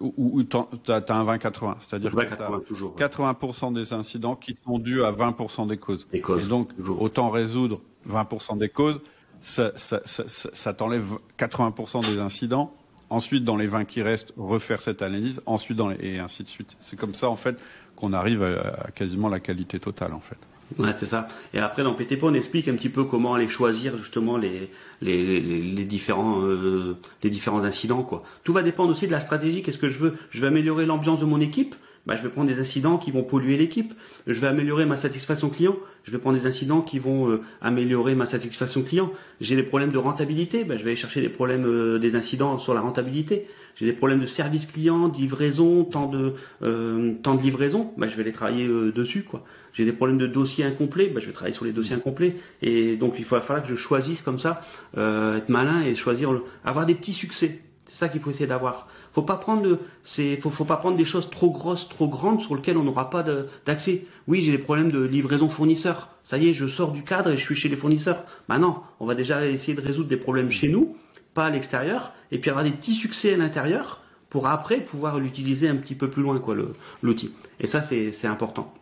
[0.00, 5.02] ou tu as, un 20-80, c'est-à-dire que tu as 80% des incidents qui sont dus
[5.02, 6.06] à 20% des causes.
[6.12, 9.00] Et donc, autant résoudre 20% des causes,
[9.42, 11.06] ça, t'enlève
[11.38, 12.74] 80% des incidents.
[13.08, 15.42] Ensuite, dans les 20 qui restent, refaire cette analyse.
[15.46, 16.76] Ensuite, dans et ainsi de suite.
[16.80, 17.56] C'est comme ça, en fait,
[17.96, 20.38] qu'on arrive à quasiment la qualité totale, en fait.
[20.78, 21.26] Ouais, c'est ça.
[21.52, 24.70] Et après, dans PTP, on explique un petit peu comment aller choisir justement les,
[25.02, 28.02] les, différents, euh, les différents incidents.
[28.02, 28.22] Quoi.
[28.44, 29.62] Tout va dépendre aussi de la stratégie.
[29.62, 30.14] Qu'est-ce que je veux?
[30.30, 31.74] Je veux améliorer l'ambiance de mon équipe?
[32.06, 33.92] Bah, je vais prendre des incidents qui vont polluer l'équipe.
[34.26, 35.76] Je vais améliorer ma satisfaction client.
[36.04, 39.12] Je vais prendre des incidents qui vont euh, améliorer ma satisfaction client.
[39.40, 40.64] J'ai des problèmes de rentabilité.
[40.64, 43.46] Bah, je vais aller chercher des problèmes euh, des incidents sur la rentabilité.
[43.76, 47.92] J'ai des problèmes de service client, de livraison, temps de euh, de livraison.
[47.98, 49.22] Bah, je vais les travailler dessus.
[49.22, 49.44] quoi.
[49.74, 51.08] J'ai des problèmes de dossiers incomplets.
[51.08, 52.36] Bah, je vais travailler sur les dossiers incomplets.
[52.62, 54.62] Et donc il va falloir que je choisisse comme ça,
[54.96, 56.32] être malin et choisir,
[56.64, 57.60] avoir des petits succès.
[58.00, 58.88] C'est ça qu'il faut essayer d'avoir.
[59.12, 62.78] Faut pas prendre, c'est, faut, pas prendre des choses trop grosses, trop grandes sur lesquelles
[62.78, 63.22] on n'aura pas
[63.66, 64.06] d'accès.
[64.26, 66.08] Oui, j'ai des problèmes de livraison fournisseur.
[66.24, 68.24] Ça y est, je sors du cadre et je suis chez les fournisseurs.
[68.48, 70.96] Maintenant, on va déjà essayer de résoudre des problèmes chez nous,
[71.34, 75.68] pas à l'extérieur, et puis avoir des petits succès à l'intérieur pour après pouvoir l'utiliser
[75.68, 76.56] un petit peu plus loin, quoi,
[77.02, 77.34] l'outil.
[77.60, 78.72] Et ça, c'est important.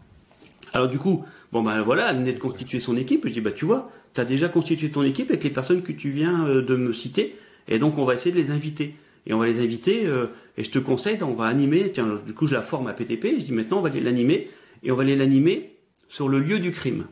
[0.73, 3.27] Alors du coup, bon ben voilà, elle venait de constituer son équipe.
[3.27, 5.91] Je dis bah tu vois, tu as déjà constitué ton équipe avec les personnes que
[5.91, 8.95] tu viens euh, de me citer, et donc on va essayer de les inviter
[9.27, 10.07] et on va les inviter.
[10.07, 10.27] Euh,
[10.57, 11.91] et je te conseille, on va animer.
[11.93, 13.39] Tiens, du coup, je la forme à PTP.
[13.39, 14.51] Je dis maintenant, on va l'animer
[14.83, 15.77] et on va aller l'animer
[16.09, 17.07] sur le lieu du crime.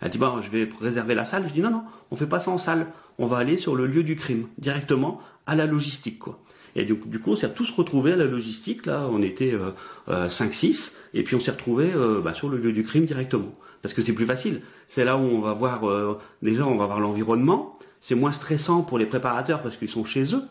[0.00, 1.44] Elle dit bon, je vais réserver la salle.
[1.48, 2.86] Je dis non, non, on fait pas ça en salle.
[3.18, 6.40] On va aller sur le lieu du crime directement à la logistique, quoi.
[6.76, 8.86] Et du, du coup, on s'est tous retrouvés à la logistique.
[8.86, 9.70] Là, on était euh,
[10.08, 13.52] euh, 5-6, et puis on s'est retrouvés euh, bah, sur le lieu du crime directement,
[13.82, 14.62] parce que c'est plus facile.
[14.88, 17.78] C'est là où on va voir euh, déjà, on va voir l'environnement.
[18.00, 20.42] C'est moins stressant pour les préparateurs parce qu'ils sont chez eux.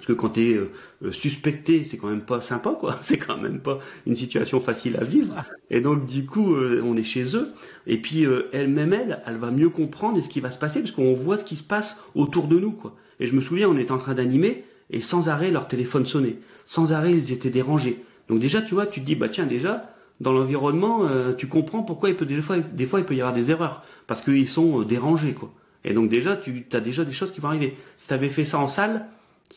[0.00, 2.96] Parce que quand tu es euh, suspecté, c'est quand même pas sympa, quoi.
[3.02, 5.34] C'est quand même pas une situation facile à vivre.
[5.68, 7.52] Et donc, du coup, euh, on est chez eux.
[7.86, 10.92] Et puis, euh, elle-même, elle, elle va mieux comprendre ce qui va se passer, parce
[10.92, 12.96] qu'on voit ce qui se passe autour de nous, quoi.
[13.20, 16.38] Et je me souviens, on était en train d'animer, et sans arrêt, leur téléphone sonnait.
[16.64, 18.02] Sans arrêt, ils étaient dérangés.
[18.30, 22.08] Donc déjà, tu vois, tu te dis, bah tiens, déjà, dans l'environnement, tu comprends pourquoi
[22.08, 23.82] il peut des fois, des fois, il peut y avoir des erreurs.
[24.06, 25.52] Parce qu'ils sont dérangés, quoi.
[25.84, 27.76] Et donc déjà, tu as déjà des choses qui vont arriver.
[27.96, 29.06] Si tu avais fait ça en salle,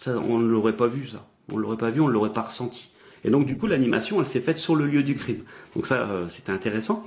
[0.08, 1.26] on ne l'aurait pas vu, ça.
[1.52, 2.92] On ne l'aurait pas vu, on ne l'aurait pas ressenti.
[3.26, 5.44] Et donc, du coup, l'animation, elle s'est faite sur le lieu du crime.
[5.76, 7.06] Donc ça, euh, c'était intéressant.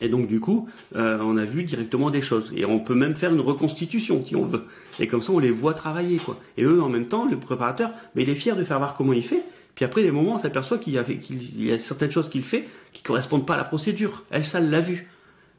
[0.00, 2.52] Et donc, du coup, euh, on a vu directement des choses.
[2.56, 4.64] Et on peut même faire une reconstitution, si on veut.
[5.00, 6.38] Et comme ça, on les voit travailler, quoi.
[6.56, 9.12] Et eux, en même temps, le préparateur, mais il est fier de faire voir comment
[9.12, 9.42] il fait.
[9.74, 13.46] Puis après, des moments, on s'aperçoit qu'il y, a certaines choses qu'il fait qui correspondent
[13.46, 14.24] pas à la procédure.
[14.30, 15.08] Elle, ça, elle l'a vu.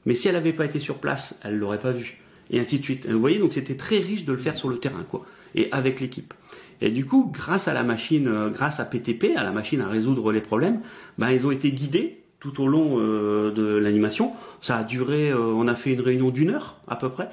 [0.05, 2.19] Mais si elle n'avait pas été sur place, elle l'aurait pas vu.
[2.51, 3.07] Et ainsi de suite.
[3.07, 5.99] Vous voyez, donc c'était très riche de le faire sur le terrain, quoi et avec
[5.99, 6.33] l'équipe.
[6.81, 9.87] Et du coup, grâce à la machine, euh, grâce à PTP, à la machine à
[9.87, 10.79] résoudre les problèmes,
[11.17, 14.31] ben, ils ont été guidés tout au long euh, de l'animation.
[14.61, 17.29] Ça a duré, euh, on a fait une réunion d'une heure à peu près.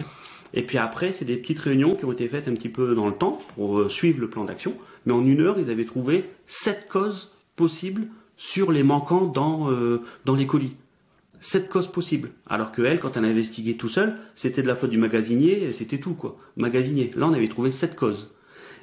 [0.54, 3.06] Et puis après, c'est des petites réunions qui ont été faites un petit peu dans
[3.06, 4.74] le temps pour suivre le plan d'action.
[5.04, 9.70] Mais en une heure, ils avaient trouvé sept causes possibles sur les manquants dans,
[10.24, 10.76] dans les colis
[11.40, 12.30] sept causes possibles.
[12.48, 15.72] Alors que elle, quand elle a investigué tout seul, c'était de la faute du magasinier,
[15.76, 16.36] c'était tout quoi.
[16.56, 17.10] Magasinier.
[17.16, 18.34] Là, on avait trouvé sept causes.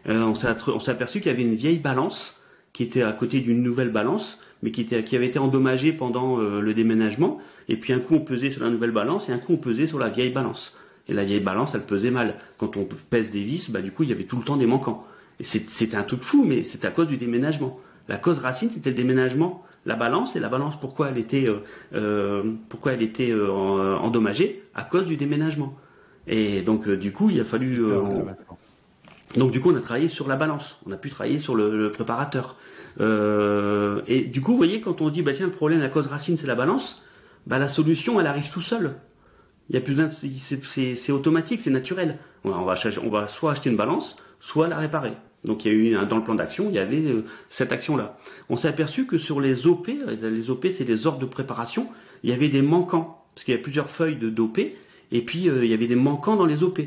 [0.10, 2.40] Euh, on s'est aperçu qu'il y avait une vieille balance
[2.74, 6.40] qui était à côté d'une nouvelle balance, mais qui, était, qui avait été endommagée pendant
[6.40, 7.40] euh, le déménagement.
[7.70, 9.88] Et puis un coup on pesait sur la nouvelle balance et un coup on pesait
[9.88, 10.76] sur la vieille balance.
[11.08, 12.36] Et la vieille balance, elle pesait mal.
[12.58, 14.66] Quand on pèse des vis, bah du coup il y avait tout le temps des
[14.66, 15.06] manquants.
[15.40, 17.80] C'était un truc fou, mais c'est à cause du déménagement.
[18.08, 21.60] La cause racine, c'était le déménagement la balance et la balance pourquoi elle était euh,
[21.94, 24.64] euh, pourquoi elle était euh, endommagée?
[24.76, 25.76] À cause du déménagement.
[26.28, 27.84] Et donc du coup il a fallu
[29.36, 31.92] donc du coup on a travaillé sur la balance, on a pu travailler sur le,
[31.92, 32.56] préparateur.
[33.00, 36.38] et du coup vous voyez quand on dit bah tiens le problème la cause racine
[36.38, 37.04] c'est la balance,
[37.46, 38.96] bah la solution elle arrive tout seul.
[39.70, 39.98] Il y a plus
[40.66, 42.20] c'est automatique, c'est naturel.
[42.44, 45.14] On va, on va soit acheter une balance, soit la réparer.
[45.46, 48.18] Donc il y a eu dans le plan d'action, il y avait euh, cette action-là.
[48.50, 51.88] On s'est aperçu que sur les OP, les OP c'est des ordres de préparation,
[52.24, 55.50] il y avait des manquants parce qu'il y a plusieurs feuilles de d'OP et puis
[55.50, 56.80] euh, il y avait des manquants dans les OP.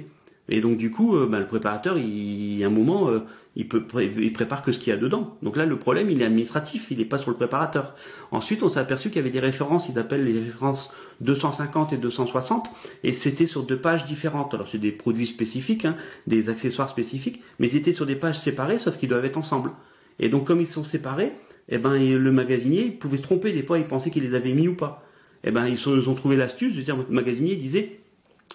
[0.48, 3.10] Et donc du coup, euh, ben, le préparateur, il, a un moment,
[3.56, 5.36] il, peut, il prépare que ce qu'il y a dedans.
[5.42, 7.94] Donc là, le problème, il est administratif, il n'est pas sur le préparateur.
[8.30, 10.92] Ensuite, on s'est aperçu qu'il y avait des références, ils appellent les références
[11.22, 12.68] 250 et 260,
[13.02, 14.52] et c'était sur deux pages différentes.
[14.52, 18.38] Alors c'est des produits spécifiques, hein, des accessoires spécifiques, mais ils étaient sur des pages
[18.38, 19.70] séparées, sauf qu'ils doivent être ensemble.
[20.18, 21.32] Et donc comme ils sont séparés,
[21.70, 23.52] eh ben le magasinier pouvait se tromper.
[23.52, 25.02] Des fois, il pensait qu'il les avait mis ou pas.
[25.44, 28.00] Eh ben ils, ont trouvé l'astuce de dire, le magasinier disait,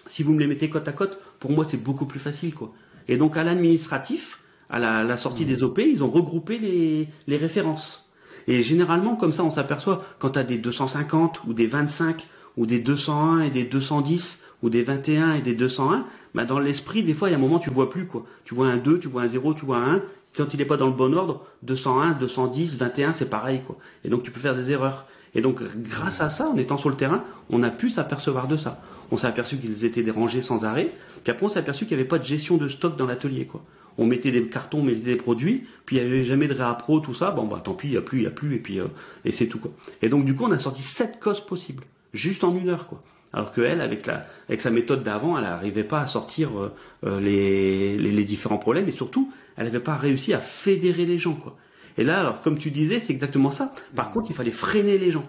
[0.08, 2.72] si vous me les mettez côte à côte, pour moi c'est beaucoup plus facile, quoi.
[3.08, 8.10] Et donc à l'administratif, à la, sortie des OP, ils ont regroupé les, références.
[8.48, 12.66] Et généralement, comme ça, on s'aperçoit quand tu as des 250 ou des 25 ou
[12.66, 16.04] des 201 et des 210 ou des 21 et des 201,
[16.34, 18.24] bah dans l'esprit, des fois, il y a un moment, tu vois plus quoi.
[18.44, 20.02] Tu vois un 2, tu vois un 0, tu vois un 1.
[20.36, 23.76] Quand il n'est pas dans le bon ordre, 201, 210, 21, c'est pareil quoi.
[24.04, 25.06] Et donc tu peux faire des erreurs.
[25.34, 28.56] Et donc grâce à ça, en étant sur le terrain, on a pu s'apercevoir de
[28.56, 28.80] ça.
[29.10, 30.90] On s'est aperçu qu'ils étaient dérangés sans arrêt.
[31.22, 33.44] Puis après, on s'est aperçu qu'il n'y avait pas de gestion de stock dans l'atelier
[33.44, 33.62] quoi
[33.98, 37.00] on mettait des cartons, on mettait des produits, puis il n'y avait jamais de réappro,
[37.00, 38.58] tout ça, bon bah tant pis, il n'y a plus, il n'y a plus, et
[38.58, 38.86] puis euh,
[39.24, 39.70] et c'est tout quoi.
[40.02, 43.02] Et donc du coup on a sorti sept causes possibles, juste en une heure quoi.
[43.34, 46.72] Alors qu'elle, avec la, avec sa méthode d'avant, elle n'arrivait pas à sortir euh,
[47.04, 51.34] euh, les, les, différents problèmes, et surtout, elle n'avait pas réussi à fédérer les gens
[51.34, 51.56] quoi.
[51.98, 53.72] Et là, alors comme tu disais, c'est exactement ça.
[53.94, 55.26] Par contre, il fallait freiner les gens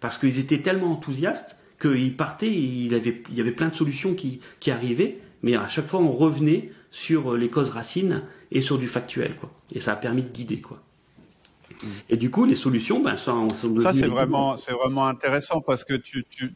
[0.00, 4.40] parce qu'ils étaient tellement enthousiastes qu'ils partaient, il, avait, y avait plein de solutions qui,
[4.60, 8.86] qui arrivaient, mais à chaque fois on revenait sur les causes racines et sur du
[8.86, 9.50] factuel, quoi.
[9.72, 10.82] Et ça a permis de guider, quoi.
[12.08, 13.34] Et du coup, les solutions, ben, ça,
[13.80, 16.52] ça c'est vraiment, c'est vraiment intéressant parce que tu, tu,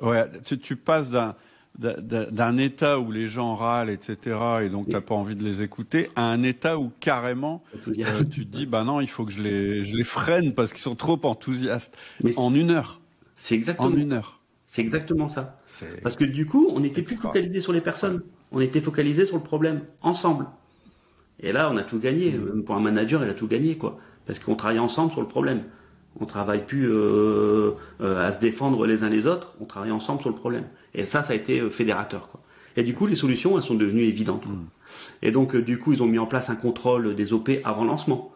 [0.00, 0.24] ouais,
[0.62, 1.34] tu, passes d'un
[1.78, 5.62] d'un état où les gens râlent, etc., et donc tu n'as pas envie de les
[5.62, 9.32] écouter, à un état où carrément euh, tu te dis, bah non, il faut que
[9.32, 11.96] je les, je les freine parce qu'ils sont trop enthousiastes.
[12.22, 13.00] Mais en une heure.
[13.36, 13.88] C'est exactement.
[13.88, 14.40] En une heure.
[14.66, 15.58] C'est exactement ça.
[16.02, 18.22] Parce que du coup, on n'était plus focalisé sur les personnes.
[18.52, 20.46] On était focalisé sur le problème, ensemble.
[21.40, 22.32] Et là, on a tout gagné.
[22.32, 23.98] Même pour un manager, il a tout gagné, quoi.
[24.26, 25.62] Parce qu'on travaille ensemble sur le problème.
[26.20, 29.54] On travaille plus euh, euh, à se défendre les uns les autres.
[29.60, 30.64] On travaille ensemble sur le problème.
[30.94, 32.40] Et ça, ça a été euh, fédérateur, quoi.
[32.76, 34.46] Et du coup, les solutions, elles sont devenues évidentes.
[34.46, 34.64] Mm.
[35.22, 38.32] Et donc, du coup, ils ont mis en place un contrôle des OP avant lancement.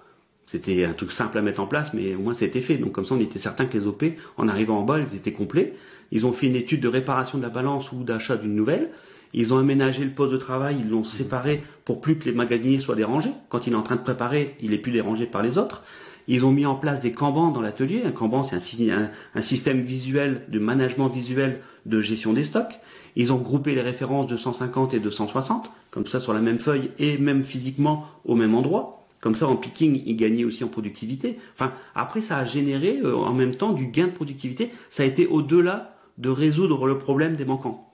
[0.47, 2.79] C'était un truc simple à mettre en place, mais au moins ça a été fait.
[2.79, 4.05] Donc comme ça, on était certain que les OP,
[4.37, 5.75] en arrivant en bas, ils étaient complets.
[6.13, 8.91] Ils ont fait une étude de réparation de la balance ou d'achat d'une nouvelle.
[9.35, 12.81] Ils ont aménagé le poste de travail, ils l'ont séparé pour plus que les magasiniers
[12.81, 13.33] soient dérangés.
[13.49, 15.83] Quand il est en train de préparer, il est plus dérangé par les autres.
[16.29, 18.03] Ils ont mis en place des Kanban dans l'atelier.
[18.05, 18.57] Un Kanban, c'est
[18.91, 22.81] un, système visuel de management visuel de gestion des stocks.
[23.15, 26.91] Ils ont groupé les références de 150 et 260, comme ça sur la même feuille
[26.99, 29.07] et même physiquement au même endroit.
[29.21, 31.39] Comme ça, en picking, il gagnait aussi en productivité.
[31.55, 34.71] Enfin, après, ça a généré euh, en même temps du gain de productivité.
[34.91, 37.86] Ça a été au-delà de résoudre le problème des manquants.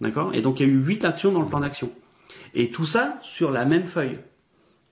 [0.00, 0.34] D'accord?
[0.34, 1.90] Et donc, il y a eu huit actions dans le plan d'action.
[2.54, 4.18] Et tout ça sur la même feuille.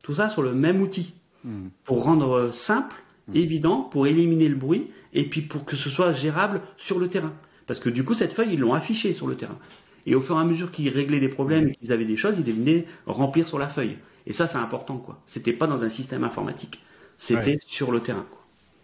[0.03, 1.15] Tout ça sur le même outil.
[1.45, 1.69] Hmm.
[1.85, 2.97] Pour rendre simple,
[3.29, 3.37] hmm.
[3.37, 7.33] évident, pour éliminer le bruit, et puis pour que ce soit gérable sur le terrain.
[7.67, 9.59] Parce que du coup, cette feuille, ils l'ont affichée sur le terrain.
[10.07, 12.35] Et au fur et à mesure qu'ils réglaient des problèmes et qu'ils avaient des choses,
[12.39, 13.99] ils venaient remplir sur la feuille.
[14.27, 15.21] Et ça, c'est important, quoi.
[15.27, 16.83] C'était pas dans un système informatique.
[17.19, 18.25] C'était sur le terrain.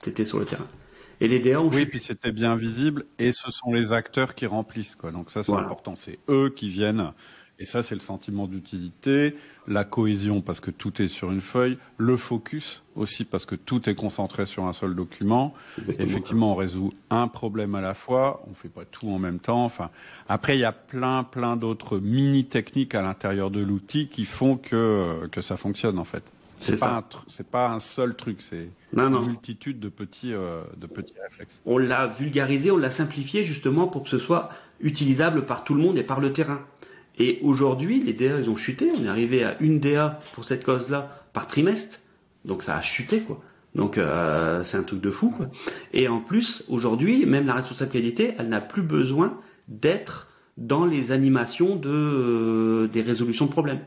[0.03, 0.66] C'était sur le terrain.
[1.20, 4.46] Et les DA ont Oui, puis c'était bien visible, et ce sont les acteurs qui
[4.46, 5.10] remplissent, quoi.
[5.10, 5.96] Donc ça, c'est important.
[5.96, 7.12] C'est eux qui viennent
[7.60, 9.36] et ça, c'est le sentiment d'utilité,
[9.68, 13.88] la cohésion parce que tout est sur une feuille, le focus aussi parce que tout
[13.88, 15.54] est concentré sur un seul document.
[16.00, 19.64] Effectivement, on résout un problème à la fois, on fait pas tout en même temps.
[19.64, 19.90] Enfin,
[20.28, 24.56] après, il y a plein, plein d'autres mini techniques à l'intérieur de l'outil qui font
[24.56, 26.24] que que ça fonctionne en fait.
[26.64, 31.14] C'est pas c'est pas un seul truc, c'est une multitude de petits euh, de petits
[31.22, 31.60] réflexes.
[31.66, 34.50] On l'a vulgarisé, on l'a simplifié justement pour que ce soit
[34.80, 36.60] utilisable par tout le monde et par le terrain.
[37.18, 38.90] Et aujourd'hui, les DA, ils ont chuté.
[38.98, 42.00] On est arrivé à une DA pour cette cause-là par trimestre.
[42.44, 43.40] Donc ça a chuté, quoi.
[43.74, 45.46] Donc euh, c'est un truc de fou, quoi.
[45.92, 49.38] Et en plus, aujourd'hui, même la responsable qualité, elle n'a plus besoin
[49.68, 53.80] d'être dans les animations de euh, des résolutions de problèmes.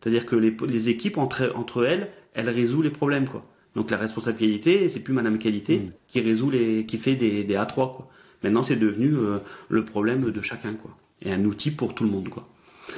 [0.00, 3.42] C'est-à-dire que les, les équipes entre, entre elles, elles résolent les problèmes, quoi.
[3.74, 5.92] Donc la responsable qualité, c'est plus Madame Qualité mmh.
[6.08, 8.08] qui résout les, qui fait des, des A3, quoi.
[8.42, 9.38] Maintenant, c'est devenu euh,
[9.68, 10.96] le problème de chacun, quoi.
[11.22, 12.46] Et un outil pour tout le monde, quoi.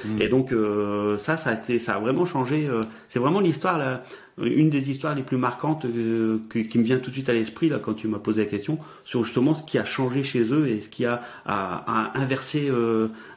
[0.05, 0.23] Mm.
[0.23, 2.67] Et donc euh, ça, ça a été, ça a vraiment changé.
[2.67, 4.01] Euh, c'est vraiment l'histoire,
[4.39, 7.69] une des histoires les plus marquantes euh, qui me vient tout de suite à l'esprit
[7.69, 10.69] là quand tu m'as posé la question sur justement ce qui a changé chez eux
[10.69, 12.71] et ce qui a, a, inversé,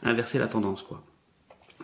[0.03, 1.03] inversé la tendance quoi.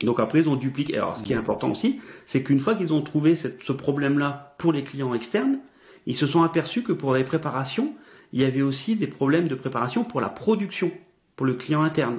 [0.01, 0.97] Donc après ils ont dupliqué.
[0.97, 4.71] Alors ce qui est important aussi, c'est qu'une fois qu'ils ont trouvé ce problème-là pour
[4.73, 5.59] les clients externes,
[6.05, 7.93] ils se sont aperçus que pour les préparations,
[8.33, 10.91] il y avait aussi des problèmes de préparation pour la production,
[11.35, 12.17] pour le client interne.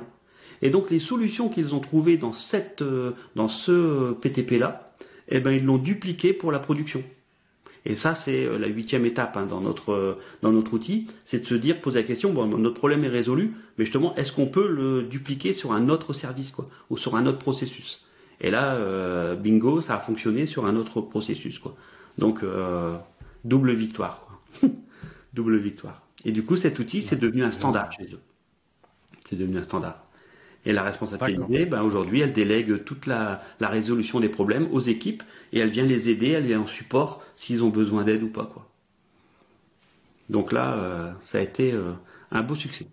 [0.62, 2.82] Et donc les solutions qu'ils ont trouvées dans cette,
[3.36, 4.92] dans ce PTP là,
[5.28, 7.02] eh ben ils l'ont dupliqué pour la production.
[7.88, 11.54] Et ça, c'est la huitième étape hein, dans notre dans notre outil, c'est de se
[11.54, 15.02] dire, poser la question, bon, notre problème est résolu, mais justement, est-ce qu'on peut le
[15.02, 18.04] dupliquer sur un autre service, quoi, ou sur un autre processus?
[18.40, 21.74] Et là, bingo, ça a fonctionné sur un autre processus, quoi.
[22.18, 22.44] Donc
[23.44, 24.26] double victoire,
[24.60, 24.68] quoi.
[25.32, 26.02] double victoire.
[26.24, 28.20] Et du coup, cet outil, c'est devenu un standard chez eux.
[29.28, 30.07] C'est devenu un standard.
[30.64, 35.60] Et la responsabilité, ben aujourd'hui, elle délègue toute la, résolution des problèmes aux équipes et
[35.60, 38.44] elle vient les aider, elle est en support s'ils ont besoin d'aide ou pas.
[38.52, 38.68] Quoi.
[40.28, 41.92] Donc là, euh, ça a été euh,
[42.32, 42.86] un beau succès.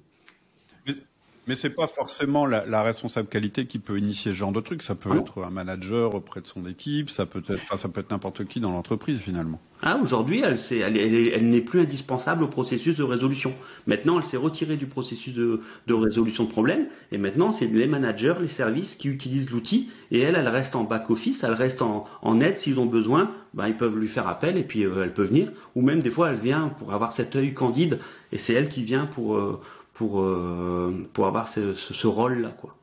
[1.47, 4.81] Mais c'est pas forcément la, responsable qualité qui peut initier ce genre de truc.
[4.81, 7.09] Ça peut ah être un manager auprès de son équipe.
[7.09, 9.59] Ça peut être, enfin, ça peut être n'importe qui dans l'entreprise finalement.
[9.81, 13.53] Ah, aujourd'hui, elle, elle, elle, n'est plus indispensable au processus de résolution.
[13.85, 16.87] Maintenant, elle s'est retirée du processus de, résolution de problèmes.
[17.11, 19.89] Et maintenant, c'est les managers, les services qui utilisent l'outil.
[20.11, 21.43] Et elle, elle reste en back office.
[21.43, 23.31] Elle reste en, aide s'ils ont besoin.
[23.53, 25.51] Ben, ils peuvent lui faire appel et puis euh, elle peut venir.
[25.75, 27.99] Ou même des fois, elle vient pour avoir cet œil candide.
[28.31, 29.61] Et c'est elle qui vient pour euh,
[29.95, 32.49] pour, euh, pour avoir ce, ce, rôle-là.
[32.49, 32.75] quoi.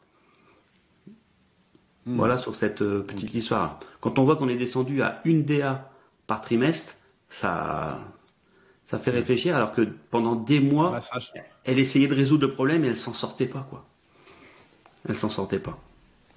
[2.06, 2.16] Hmm.
[2.16, 3.78] Voilà sur cette euh, petite histoire.
[4.00, 5.92] Quand on voit qu'on est descendu à une DA
[6.26, 6.94] par trimestre,
[7.28, 8.00] ça,
[8.86, 11.20] ça fait réfléchir, alors que pendant des mois, bah,
[11.64, 13.66] elle essayait de résoudre le problème et elle s'en sortait pas.
[13.68, 13.84] quoi.
[15.06, 15.78] Elle s'en sortait pas.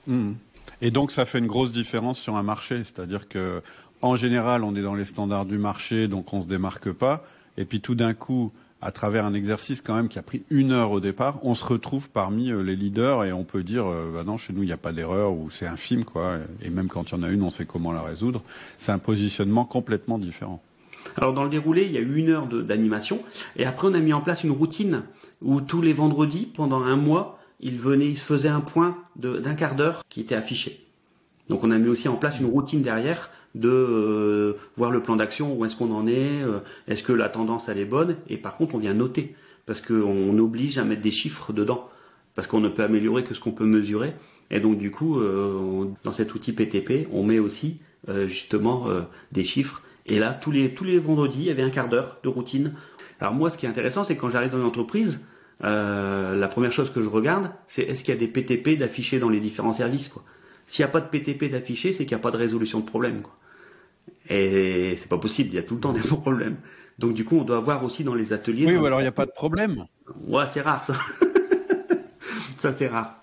[0.07, 0.34] Hmm.
[0.82, 3.61] Et donc ça fait une grosse différence sur un marché, c'est-à-dire que
[4.01, 7.26] en général, on est dans les standards du marché, donc on se démarque pas.
[7.57, 8.51] Et puis tout d'un coup,
[8.82, 11.65] à travers un exercice quand même qui a pris une heure au départ, on se
[11.65, 14.67] retrouve parmi euh, les leaders et on peut dire, euh, bah non, chez nous, il
[14.67, 16.38] n'y a pas d'erreur ou c'est infime, quoi.
[16.61, 18.43] Et même quand il y en a une, on sait comment la résoudre.
[18.78, 20.61] C'est un positionnement complètement différent.
[21.17, 23.19] Alors dans le déroulé, il y a eu une heure d'animation
[23.55, 25.03] et après on a mis en place une routine
[25.41, 29.53] où tous les vendredis, pendant un mois, il venait, il se faisait un point d'un
[29.53, 30.86] quart d'heure qui était affiché.
[31.47, 35.16] Donc on a mis aussi en place une routine derrière de euh, voir le plan
[35.16, 38.38] d'action, où est-ce qu'on en est, euh, est-ce que la tendance elle est bonne, et
[38.38, 39.34] par contre on vient noter,
[39.66, 41.89] parce qu'on oblige à mettre des chiffres dedans,
[42.36, 44.14] parce qu'on ne peut améliorer que ce qu'on peut mesurer,
[44.51, 47.80] et donc du coup euh, dans cet outil PTP on met aussi
[48.28, 48.86] justement
[49.32, 52.20] des chiffres, et là tous les tous les vendredis il y avait un quart d'heure
[52.22, 52.74] de routine.
[53.20, 55.22] Alors moi ce qui est intéressant c'est quand j'arrive dans une entreprise,
[55.62, 59.30] la première chose que je regarde c'est est-ce qu'il y a des PTP d'affichés dans
[59.30, 60.24] les différents services quoi.
[60.68, 62.86] S'il n'y a pas de PTP d'affichés, c'est qu'il n'y a pas de résolution de
[62.86, 63.22] problème.
[63.22, 63.36] Quoi.
[64.30, 66.58] Et c'est pas possible, il y a tout le temps des problèmes.
[66.97, 68.66] Donc du coup, on doit voir aussi dans les ateliers.
[68.68, 69.86] Oui, ou alors il n'y a pas de problème.
[70.28, 70.93] Ouais, c'est rare ça.
[72.60, 73.22] ça c'est rare.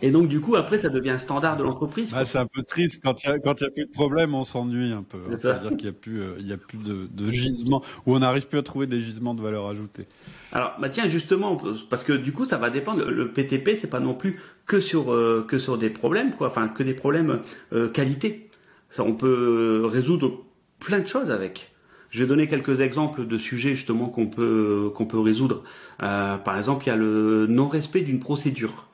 [0.00, 2.10] Et donc du coup, après, ça devient un standard de l'entreprise.
[2.14, 3.90] Ah, c'est un peu triste quand il y a quand il y a plus de
[3.90, 5.18] problème, on s'ennuie un peu.
[5.38, 8.20] C'est-à-dire qu'il y a plus euh, il y a plus de, de gisements ou on
[8.20, 10.06] n'arrive plus à trouver des gisements de valeur ajoutée.
[10.52, 13.04] Alors, bah tiens, justement, parce que du coup, ça va dépendre.
[13.04, 16.46] Le PTP, c'est pas non plus que sur euh, que sur des problèmes, quoi.
[16.46, 17.40] Enfin, que des problèmes
[17.72, 18.50] euh, qualité
[18.98, 20.44] on peut résoudre
[20.78, 21.74] plein de choses avec.
[22.14, 25.64] Je vais donner quelques exemples de sujets justement qu'on peut résoudre.
[26.00, 28.86] Euh, par exemple, il y a le non-respect d'une procédure.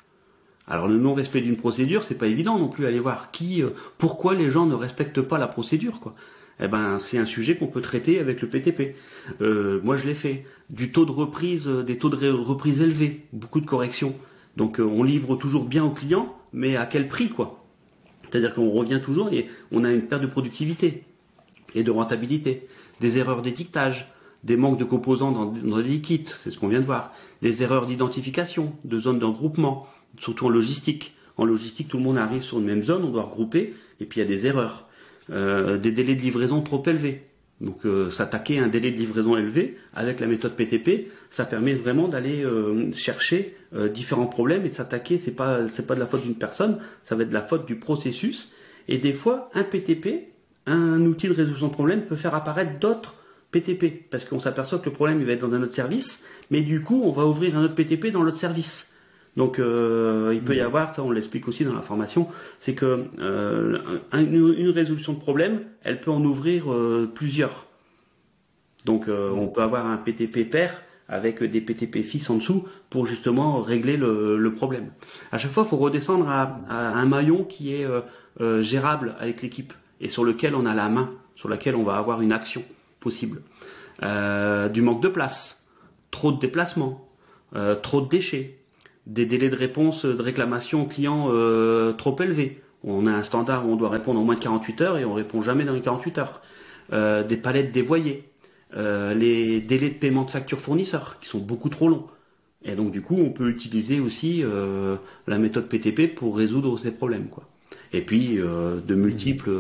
[0.67, 4.35] Alors le non-respect d'une procédure, c'est pas évident non plus aller voir qui, euh, pourquoi
[4.35, 6.15] les gens ne respectent pas la procédure, quoi.
[6.63, 8.95] Eh ben, c'est un sujet qu'on peut traiter avec le PTP.
[9.43, 10.47] Euh, moi, je l'ai fait.
[10.71, 14.15] Du taux de reprise, des taux de reprise élevés, beaucoup de corrections.
[14.57, 17.60] Donc, on livre toujours bien aux clients, mais à quel prix, quoi?
[18.31, 21.05] C'est-à-dire qu'on revient toujours et on a une perte de productivité
[21.75, 22.67] et de rentabilité,
[23.01, 24.09] des erreurs d'étiquetage,
[24.45, 27.13] des manques de composants dans, les liquides, c'est ce qu'on vient de voir,
[27.43, 29.87] des erreurs d'identification, de zones de regroupement,
[30.19, 31.15] surtout en logistique.
[31.37, 34.21] En logistique, tout le monde arrive sur une même zone, on doit regrouper, et puis
[34.21, 34.87] il y a des erreurs.
[35.31, 37.23] Euh, des délais de livraison trop élevés.
[37.61, 41.75] Donc euh, s'attaquer à un délai de livraison élevé avec la méthode PTP, ça permet
[41.75, 45.19] vraiment d'aller euh, chercher euh, différents problèmes et de s'attaquer.
[45.19, 47.67] C'est pas c'est pas de la faute d'une personne, ça va être de la faute
[47.67, 48.53] du processus.
[48.89, 50.33] Et des fois, un PTP,
[50.67, 53.15] un outil de résolution de problème, peut faire apparaître d'autres
[53.51, 56.63] PTP parce qu'on s'aperçoit que le problème il va être dans un autre service, mais
[56.63, 58.90] du coup on va ouvrir un autre PTP dans l'autre service.
[59.37, 62.27] Donc euh, il peut y avoir, ça on l'explique aussi dans la formation,
[62.61, 63.79] c'est que euh,
[64.13, 67.67] une, résolution de problème, elle peut en ouvrir euh, plusieurs.
[68.87, 73.61] Donc on peut avoir un PTP pair avec des PTP fils en dessous pour justement
[73.61, 74.91] régler le, problème.
[75.33, 77.87] À chaque fois, il faut redescendre à, un maillon qui est
[78.63, 82.23] gérable avec l'équipe et sur lequel on a la main, sur lequel on va avoir
[82.23, 82.63] une action
[83.01, 83.43] possible.
[84.03, 85.69] du manque de place,
[86.11, 87.07] trop de déplacements,
[87.83, 88.60] trop de déchets,
[89.07, 92.61] des délais de réponse de réclamation aux clients euh, trop élevés.
[92.85, 95.15] On a un standard où on doit répondre en moins de 48 heures et on
[95.15, 96.43] répond jamais dans les 48 heures.
[96.93, 98.25] Euh, des palettes dévoyées.
[98.77, 102.07] Euh, les délais de paiement de factures fournisseurs qui sont beaucoup trop longs.
[102.65, 104.97] Et donc du coup, on peut utiliser aussi euh,
[105.27, 107.45] la méthode PTP pour résoudre ces problèmes, quoi.
[107.93, 109.51] Et puis euh, de multiples,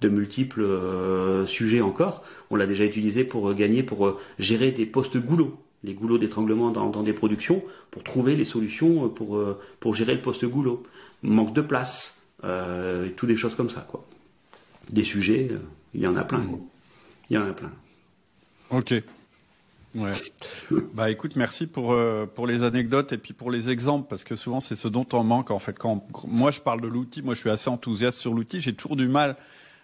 [0.00, 2.24] de multiples euh, sujets encore.
[2.50, 6.90] On l'a déjà utilisé pour gagner, pour gérer des postes goulots, les goulots d'étranglement dans,
[6.90, 9.40] dans, des productions, pour trouver les solutions pour
[9.80, 10.82] pour gérer le poste goulot.
[11.22, 14.04] Manque de place, et tout des choses comme ça, quoi.
[14.90, 15.50] Des sujets,
[15.94, 16.44] il y en a plein.
[17.30, 17.72] Il y en a plein.
[18.70, 18.94] Ok.
[19.94, 20.12] Ouais.
[20.94, 24.36] bah écoute, merci pour euh, pour les anecdotes et puis pour les exemples parce que
[24.36, 25.78] souvent c'est ce dont on manque en fait.
[25.78, 28.96] Quand moi je parle de l'outil, moi je suis assez enthousiaste sur l'outil, j'ai toujours
[28.96, 29.36] du mal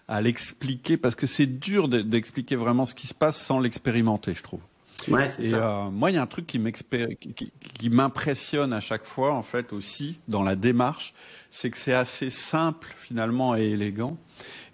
[0.08, 4.42] à l'expliquer parce que c'est dur d'expliquer vraiment ce qui se passe sans l'expérimenter, je
[4.42, 4.60] trouve.
[5.08, 5.86] Ouais, et ça.
[5.86, 10.18] Euh, moi, il y a un truc qui m'impressionne à chaque fois, en fait, aussi
[10.28, 11.14] dans la démarche,
[11.50, 14.16] c'est que c'est assez simple finalement et élégant.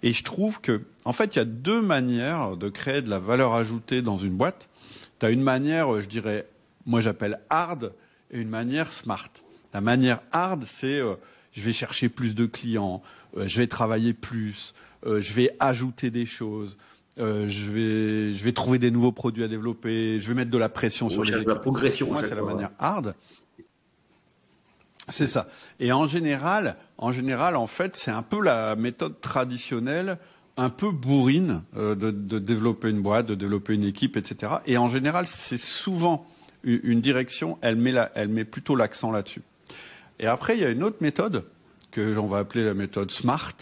[0.03, 3.19] Et je trouve que, en fait, il y a deux manières de créer de la
[3.19, 4.69] valeur ajoutée dans une boîte.
[5.19, 6.47] Tu as une manière, je dirais,
[6.85, 7.93] moi j'appelle hard,
[8.31, 9.29] et une manière smart.
[9.73, 11.15] La manière hard, c'est euh,
[11.51, 13.01] je vais chercher plus de clients,
[13.37, 14.73] euh, je vais travailler plus,
[15.05, 16.77] je vais ajouter des choses,
[17.19, 20.69] je vais je vais trouver des nouveaux produits à développer, je vais mettre de la
[20.69, 21.47] pression sur les équipes.
[21.47, 22.07] La progression.
[22.11, 23.15] Moi, c'est la manière hard.
[25.09, 25.47] C'est ça.
[25.79, 30.17] Et en général, en général, en fait, c'est un peu la méthode traditionnelle
[30.59, 34.53] un peu bourrine euh, de, développer une boîte, de développer une équipe, etc.
[34.65, 36.27] Et en général, c'est souvent
[36.63, 39.41] une direction, elle met, elle met plutôt l'accent là-dessus.
[40.19, 41.45] Et après, il y a une autre méthode
[41.91, 43.55] que l'on va appeler la méthode SMART.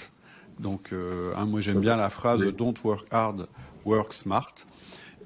[0.60, 3.48] Donc, euh, hein, moi j'aime bien la phrase Don't work hard,
[3.86, 4.54] work smart.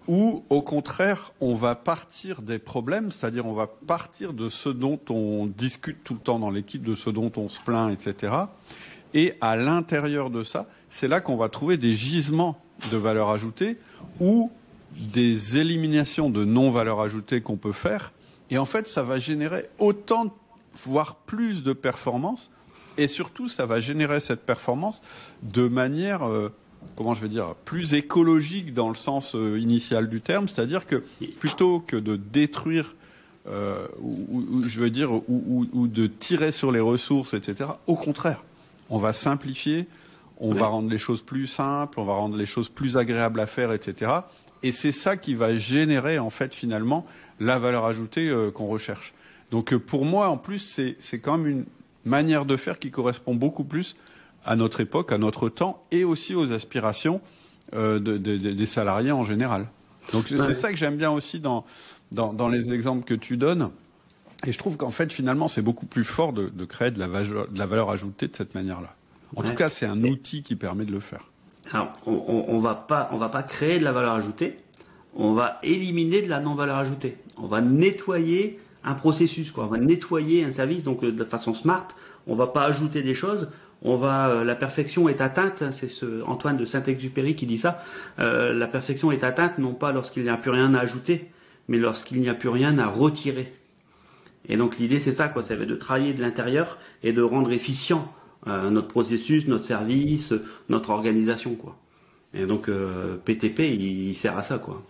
[0.08, 5.00] Ou au contraire, on va partir des problèmes, c'est-à-dire on va partir de ce dont
[5.10, 8.34] on discute tout le temps dans l'équipe, de ce dont on se plaint, etc.
[9.14, 12.60] Et à l'intérieur de ça, c'est là qu'on va trouver des gisements
[12.92, 13.78] de valeur ajoutée
[14.20, 14.52] ou
[14.98, 18.12] des éliminations de non-valeur ajoutée qu'on peut faire.
[18.50, 20.36] Et en fait, ça va générer autant,
[20.74, 22.52] voire plus de performance.
[23.02, 25.02] Et surtout, ça va générer cette performance
[25.42, 26.50] de manière, euh,
[26.96, 30.48] comment je vais dire, plus écologique dans le sens euh, initial du terme.
[30.48, 31.04] C'est-à-dire que
[31.40, 32.96] plutôt que de détruire,
[33.48, 38.44] euh, ou, je veux dire, ou de tirer sur les ressources, etc., au contraire,
[38.92, 39.88] on va simplifier,
[40.38, 43.48] on va rendre les choses plus simples, on va rendre les choses plus agréables à
[43.48, 44.12] faire, etc.
[44.62, 47.08] Et c'est ça qui va générer en fait finalement
[47.40, 49.16] la valeur ajoutée euh, qu'on recherche.
[49.50, 50.60] Donc pour moi en plus
[51.00, 51.66] c'est quand même une
[52.06, 53.96] manière de faire qui correspond beaucoup plus
[54.46, 57.22] à notre époque, à notre temps et aussi aux aspirations
[57.74, 59.68] euh, des salariés en général.
[60.12, 61.66] Donc c'est ça que j'aime bien aussi dans,
[62.12, 63.70] dans, les exemples que tu donnes.
[64.46, 67.58] Et je trouve qu'en fait, finalement, c'est beaucoup plus fort de, créer de la, de
[67.58, 68.96] la, valeur ajoutée de cette manière-là.
[69.36, 71.30] En tout cas, c'est un outil qui permet de le faire.
[71.72, 74.58] Alors, on, on, va pas, on va pas créer de la valeur ajoutée.
[75.16, 77.18] On va éliminer de la non-valeur ajoutée.
[77.38, 79.66] On va nettoyer un processus, quoi.
[79.66, 81.88] On va nettoyer un service, donc euh, de façon smart.
[82.28, 83.48] On va pas ajouter des choses.
[83.84, 85.64] On va, euh, la perfection est atteinte.
[85.72, 87.82] C'est ce Antoine de Saint-Exupéry qui dit ça.
[88.20, 91.30] Euh, la perfection est atteinte non pas lorsqu'il n'y a plus rien à ajouter,
[91.68, 93.54] mais lorsqu'il n'y a plus rien à retirer.
[94.50, 98.12] Et donc l'idée c'est ça, quoi, c'est de travailler de l'intérieur et de rendre efficient
[98.48, 100.34] euh, notre processus, notre service,
[100.70, 101.78] notre organisation, quoi.
[102.34, 102.70] Et donc
[103.26, 104.82] PTP, euh, il, sert à ça, quoi.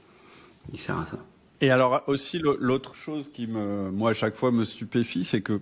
[0.72, 1.18] Il sert à ça.
[1.62, 5.62] Et alors aussi l'autre chose qui me, moi à chaque fois me stupéfie, c'est que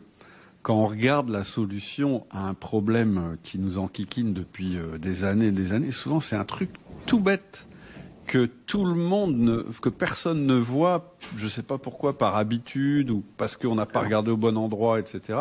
[0.61, 5.47] quand on regarde la solution à un problème qui nous enquiquine depuis euh, des années
[5.47, 6.69] et des années, souvent c'est un truc
[7.05, 7.67] tout bête
[8.27, 12.37] que tout le monde, ne, que personne ne voit, je ne sais pas pourquoi, par
[12.37, 15.39] habitude ou parce qu'on n'a pas regardé au bon endroit, etc.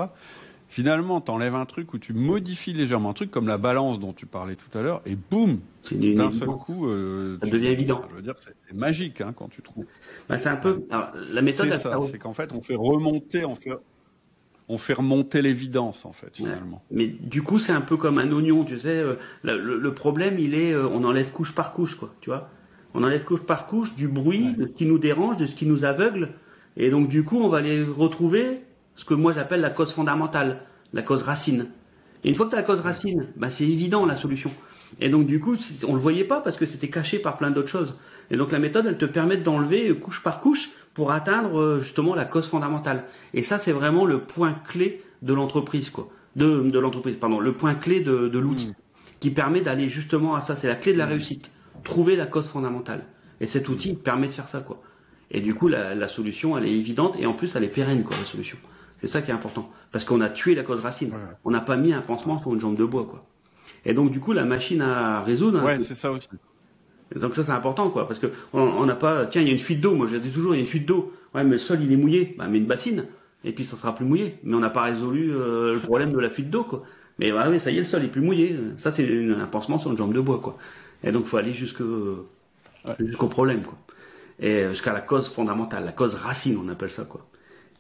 [0.69, 4.13] Finalement, tu enlèves un truc ou tu modifies légèrement un truc, comme la balance dont
[4.13, 5.61] tu parlais tout à l'heure, et boum,
[5.91, 8.03] d'un seul coup, euh, ça devient évident.
[8.11, 9.87] Je veux dire, c'est magique hein, quand tu trouves.
[10.29, 10.85] Bah, c'est un peu
[11.31, 11.69] la méthode.
[11.71, 13.73] C'est ça, c'est qu'en fait, on fait remonter, on fait
[14.69, 16.83] on fait remonter l'évidence en fait finalement.
[16.91, 18.89] Mais du coup, c'est un peu comme un oignon, tu sais.
[18.89, 22.15] Euh, le, problème, il est, euh, on enlève couche par couche, quoi.
[22.21, 22.51] Tu vois.
[22.95, 25.65] On enlève couche par couche du bruit, de ce qui nous dérange, de ce qui
[25.65, 26.35] nous aveugle.
[26.77, 28.61] Et donc, du coup, on va aller retrouver
[28.99, 30.59] ce que moi j'appelle la cause fondamentale,
[30.93, 31.69] la cause racine.
[32.25, 34.51] Et une fois que tu as la cause racine, bah, c'est évident la solution.
[35.01, 37.69] Et donc, du coup, on le voyait pas parce que c'était caché par plein d'autres
[37.69, 37.97] choses.
[38.33, 42.17] Et donc, la méthode, elle te permet d'enlever couche par couche pour atteindre euh, justement
[42.17, 43.05] la cause fondamentale.
[43.35, 46.09] Et ça, c'est vraiment le point clé de l'entreprise, quoi.
[46.35, 48.75] De, de l'entreprise, pardon, le point clé de, de l'outil, mmh.
[49.21, 50.57] qui permet d'aller justement à ça.
[50.57, 51.11] C'est la clé de la mmh.
[51.11, 51.51] réussite
[51.85, 53.05] trouver la cause fondamentale.
[53.41, 54.83] Et cet outil permet de faire ça, quoi.
[55.31, 58.17] Et du coup, la, solution, elle est évidente et en plus, elle est pérenne, quoi,
[58.17, 58.57] la solution.
[59.01, 59.71] C'est ça qui est important.
[59.93, 61.13] Parce qu'on a tué la cause racine.
[61.45, 63.25] On n'a pas mis un pansement sur une jambe de bois, quoi.
[63.85, 65.63] Et donc, du coup, la machine à résoudre.
[65.65, 66.29] Ouais, c'est ça aussi.
[67.17, 69.59] Donc ça c'est important quoi, parce que on n'a pas, tiens il y a une
[69.59, 71.59] fuite d'eau, moi je dis toujours il y a une fuite d'eau, ouais mais le
[71.59, 73.07] sol il est mouillé, bah mais une bassine,
[73.45, 76.19] et puis ça sera plus mouillé, mais on n'a pas résolu euh, le problème de
[76.19, 76.83] la fuite d'eau quoi.
[77.19, 79.79] Mais ouais, oui ça y est le sol est plus mouillé, ça c'est un pansement
[79.79, 80.59] sur une jambe de bois quoi.
[81.03, 82.27] Et donc il faut aller jusqu'au
[83.31, 83.79] problème quoi,
[84.39, 87.27] et jusqu'à la cause fondamentale, la cause racine on appelle ça quoi.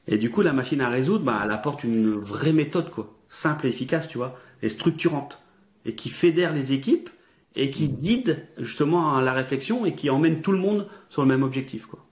[0.09, 3.67] Et du coup la machine à résoudre, bah elle apporte une vraie méthode quoi, simple
[3.67, 5.41] et efficace tu vois, et structurante,
[5.85, 7.11] et qui fédère les équipes
[7.55, 11.43] et qui guide justement la réflexion et qui emmène tout le monde sur le même
[11.43, 11.87] objectif.
[11.87, 12.05] Quoi.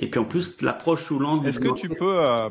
[0.00, 1.46] Et puis en plus, l'approche sous l'angle.
[1.48, 2.18] Est-ce que tu peux.
[2.20, 2.50] Euh,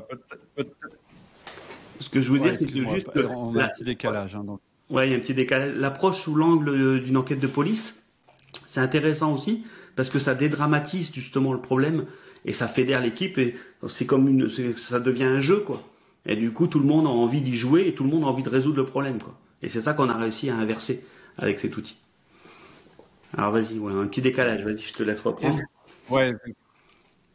[2.00, 3.08] Ce que je veux dire, c'est que juste.
[3.16, 4.36] On a un petit décalage.
[4.36, 4.46] Hein,
[4.90, 5.76] Ouais, il y a un petit décalage.
[5.76, 8.00] L'approche sous l'angle d'une enquête de police,
[8.68, 9.66] c'est intéressant aussi
[9.96, 12.06] parce que ça dédramatise justement le problème
[12.46, 13.56] et ça fédère l'équipe et
[13.88, 15.84] c'est comme une, ça devient un jeu quoi.
[16.28, 18.28] Et du coup, tout le monde a envie d'y jouer et tout le monde a
[18.28, 19.38] envie de résoudre le problème quoi.
[19.62, 21.04] Et c'est ça qu'on a réussi à inverser
[21.38, 21.98] avec cet outil.
[23.38, 25.56] Alors vas-y, un petit décalage, vas-y, je te laisse reprendre.
[26.10, 26.34] Ouais.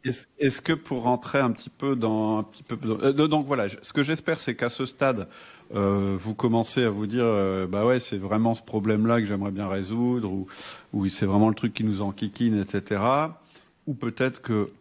[0.03, 3.93] Est-ce que pour rentrer un petit peu dans un petit peu euh, donc voilà, ce
[3.93, 5.27] que j'espère c'est qu'à ce stade
[5.75, 9.51] euh, vous commencez à vous dire euh, bah ouais c'est vraiment ce problème-là que j'aimerais
[9.51, 10.47] bien résoudre ou,
[10.93, 12.99] ou c'est vraiment le truc qui nous enquiquine etc.
[13.85, 14.71] Ou peut-être que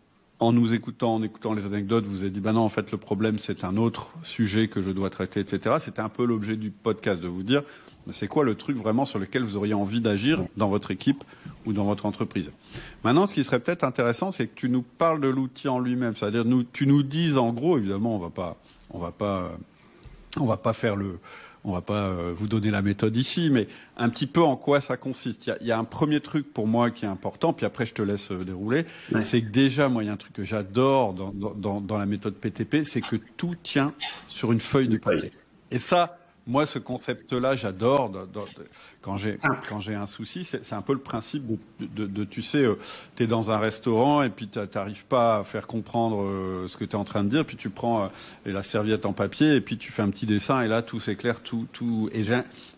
[0.41, 2.99] en nous écoutant, en écoutant les anecdotes, vous avez dit, bah non, en fait, le
[2.99, 5.77] problème, c'est un autre sujet que je dois traiter, etc.
[5.79, 7.63] C'était un peu l'objet du podcast de vous dire,
[8.07, 11.23] bah, c'est quoi le truc vraiment sur lequel vous auriez envie d'agir dans votre équipe
[11.67, 12.53] ou dans votre entreprise.
[13.05, 16.17] Maintenant, ce qui serait peut-être intéressant, c'est que tu nous parles de l'outil en lui-même.
[16.17, 18.57] C'est-à-dire, nous, tu nous dises, en gros, évidemment, on va pas,
[18.91, 19.53] on va pas,
[20.39, 21.19] on va pas faire le,
[21.65, 24.81] on va pas euh, vous donner la méthode ici, mais un petit peu en quoi
[24.81, 25.51] ça consiste.
[25.61, 28.03] Il y a, un premier truc pour moi qui est important, puis après je te
[28.03, 28.87] laisse euh, dérouler.
[29.23, 32.85] C'est que déjà, moi, il y a un truc que j'adore dans, la méthode PTP,
[32.85, 33.93] c'est que tout tient
[34.29, 35.33] sur une feuille de papier.
[35.71, 38.11] Et ça, moi, ce concept-là, j'adore.
[39.03, 39.39] Quand j'ai
[39.69, 41.45] quand j'ai un souci, c'est un peu le principe
[41.79, 42.75] de, tu sais, euh,
[43.15, 46.77] tu es dans un restaurant et puis tu n'arrives pas à faire comprendre euh, ce
[46.77, 48.09] que tu es en train de dire, puis tu prends euh,
[48.47, 51.41] la serviette en papier et puis tu fais un petit dessin et là tout s'éclaire,
[51.43, 52.25] tout tout et,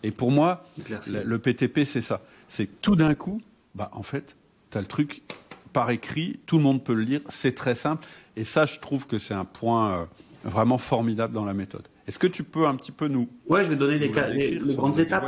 [0.03, 0.63] et pour moi,
[1.07, 3.41] le, PTP c'est ça, c'est tout d'un coup,
[3.75, 4.35] bah en fait,
[4.71, 5.23] tu as le truc
[5.71, 8.05] par écrit, tout le monde peut le lire, c'est très simple
[8.35, 10.07] et ça, je trouve que c'est un point
[10.43, 11.87] vraiment formidable dans la méthode.
[12.07, 13.29] Est-ce que tu peux un petit peu nous.
[13.47, 15.23] Ouais, je vais donner les, grandes étapes.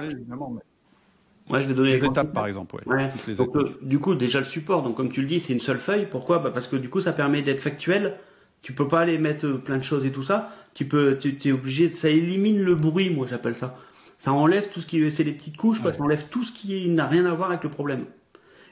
[1.50, 2.82] Ouais, je vais donner les, étapes, par exemple.
[2.86, 3.12] Ouais.
[3.36, 4.84] donc, euh, du coup, déjà le support.
[4.84, 6.08] Donc, comme tu le dis, c'est une seule feuille.
[6.10, 6.40] Pourquoi?
[6.40, 8.16] Bah, Parce que du coup, ça permet d'être factuel.
[8.62, 10.52] Tu peux pas aller mettre euh, plein de choses et tout ça.
[10.74, 11.92] Tu peux, tu es obligé.
[11.92, 13.78] Ça élimine le bruit, moi, j'appelle ça.
[14.18, 17.06] Ça enlève tout ce qui, c'est les petites couches, Ça enlève tout ce qui n'a
[17.06, 18.06] rien à voir avec le problème.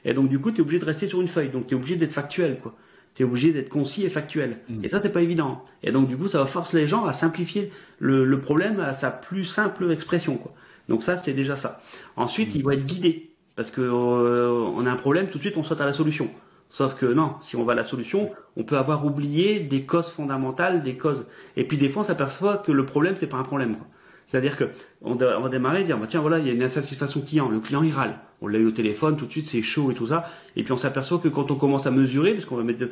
[0.04, 1.50] Et donc, du coup, tu es obligé de rester sur une feuille.
[1.50, 2.74] Donc, tu es obligé d'être factuel, quoi
[3.14, 4.58] tu es obligé d'être concis et factuel.
[4.68, 4.84] Mm.
[4.84, 5.64] Et ça, c'est pas évident.
[5.82, 9.10] Et donc, du coup, ça va forcer les gens à simplifier le, problème à sa
[9.10, 10.36] plus simple expression.
[10.36, 10.52] Quoi.
[10.88, 11.80] Donc ça, c'est déjà ça.
[12.16, 12.58] Ensuite, mm.
[12.58, 13.30] il va être guidé.
[13.56, 16.28] Parce que euh, on a un problème, tout de suite, on saute à la solution.
[16.70, 20.10] Sauf que non, si on va à la solution, on peut avoir oublié des causes
[20.10, 21.24] fondamentales, des causes.
[21.56, 23.76] Et puis des fois, on s'aperçoit que le problème, c'est pas un problème.
[23.76, 23.86] Quoi.
[24.26, 24.64] C'est-à-dire que
[25.02, 27.60] on, va démarrer et dire bah, tiens voilà il y a une insatisfaction client, le
[27.60, 30.06] client il râle, on l'a eu au téléphone tout de suite c'est chaud et tout
[30.06, 32.86] ça, et puis on s'aperçoit que quand on commence à mesurer, parce qu'on va mettre,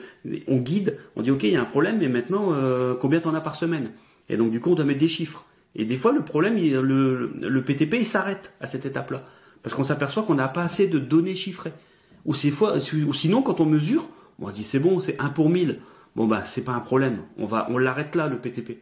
[0.49, 3.35] on guide, on dit ok il y a un problème mais maintenant euh, combien t'en
[3.35, 3.91] as par semaine?
[4.29, 5.47] Et donc du coup on doit mettre des chiffres.
[5.75, 9.25] Et des fois le problème le, le PTP il s'arrête à cette étape-là
[9.63, 11.73] parce qu'on s'aperçoit qu'on n'a pas assez de données chiffrées.
[12.25, 15.79] Ou, fois, ou sinon quand on mesure, on dit c'est bon c'est 1 pour 1000.
[16.17, 18.79] Bon bah c'est pas un problème, on va on l'arrête là le PTP.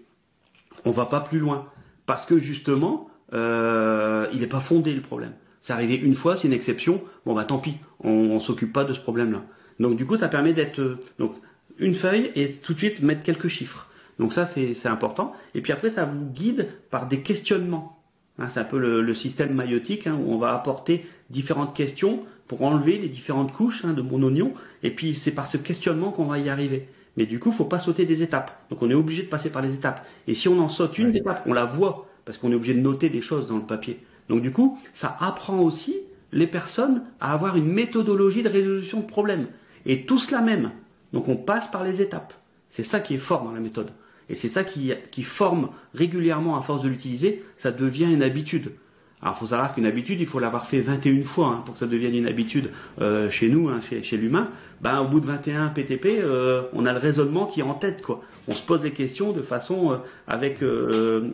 [0.84, 1.66] On va pas plus loin
[2.06, 5.32] parce que justement, euh, il n'est pas fondé le problème.
[5.61, 7.02] C'est arrivé une fois, c'est une exception.
[7.26, 9.42] Bon bah tant pis, on, ne s'occupe pas de ce problème-là.
[9.78, 11.34] Donc du coup, ça permet d'être euh, donc
[11.78, 13.88] une feuille et tout de suite mettre quelques chiffres.
[14.18, 15.34] Donc ça c'est important.
[15.54, 18.00] Et puis après, ça vous guide par des questionnements.
[18.38, 22.62] Hein, c'est un peu le, système maïotique hein, où on va apporter différentes questions pour
[22.62, 24.54] enlever les différentes couches hein, de mon oignon.
[24.82, 26.88] Et puis c'est par ce questionnement qu'on va y arriver.
[27.16, 28.50] Mais du coup, il faut pas sauter des étapes.
[28.70, 30.06] Donc on est obligé de passer par les étapes.
[30.26, 32.80] Et si on en saute une étape, on la voit, parce qu'on est obligé de
[32.80, 33.98] noter des choses dans le papier.
[34.30, 35.96] Donc du coup, ça apprend aussi
[36.32, 39.48] les personnes à avoir une méthodologie de résolution de problèmes.
[39.86, 40.70] Et tout cela même.
[41.12, 42.32] Donc on passe par les étapes.
[42.68, 43.90] C'est ça qui est fort dans la méthode.
[44.28, 48.70] Et c'est ça qui, forme régulièrement à force de l'utiliser, ça devient une habitude.
[49.20, 51.80] Alors, il faut savoir qu'une habitude, il faut l'avoir fait 21 fois hein, pour que
[51.80, 52.70] ça devienne une habitude
[53.00, 54.48] euh, chez nous, hein, chez, l'humain.
[54.80, 58.02] Ben, au bout de 21 PTP, euh, on a le raisonnement qui est en tête,
[58.02, 58.22] quoi.
[58.46, 59.96] On se pose des questions de façon euh,
[60.28, 60.60] avec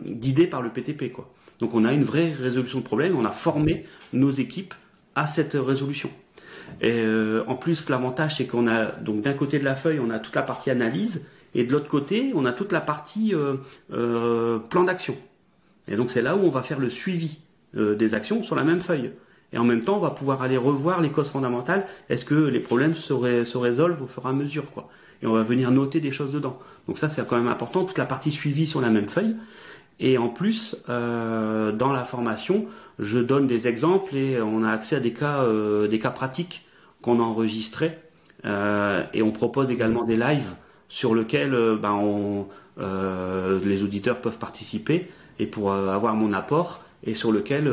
[0.07, 1.31] guidée par le PTP, quoi.
[1.59, 3.17] Donc, on a une vraie résolution de problème.
[3.17, 3.83] On a formé
[4.13, 4.73] nos équipes
[5.15, 6.09] à cette résolution.
[6.81, 7.03] Et
[7.47, 10.35] en plus, l'avantage, c'est qu'on a donc d'un côté de la feuille, on a toute
[10.35, 13.33] la partie analyse, et de l'autre côté, on a toute la partie
[13.89, 15.17] plan d'action.
[15.87, 17.39] Et donc, c'est là où on va faire le suivi.
[17.75, 19.11] Euh, des actions sur la même feuille.
[19.51, 21.85] Et en même temps, on va pouvoir aller revoir les causes fondamentales.
[22.09, 24.89] Est-ce que les problèmes se, résolvent au fur et à mesure, quoi?
[25.21, 26.59] Et on va venir noter des choses dedans.
[26.87, 27.83] Donc ça, c'est quand même important.
[27.83, 29.35] Toute la partie suivie sur la même feuille.
[29.99, 32.65] Et en plus, euh, dans la formation,
[32.99, 36.65] je donne des exemples et on a accès à des cas, euh, des cas pratiques
[37.01, 37.97] qu'on a enregistrés.
[38.45, 40.53] Euh, et on propose également des lives
[40.87, 47.31] sur lesquels ben, on, les auditeurs peuvent participer et pour avoir mon apport et sur
[47.31, 47.71] lequel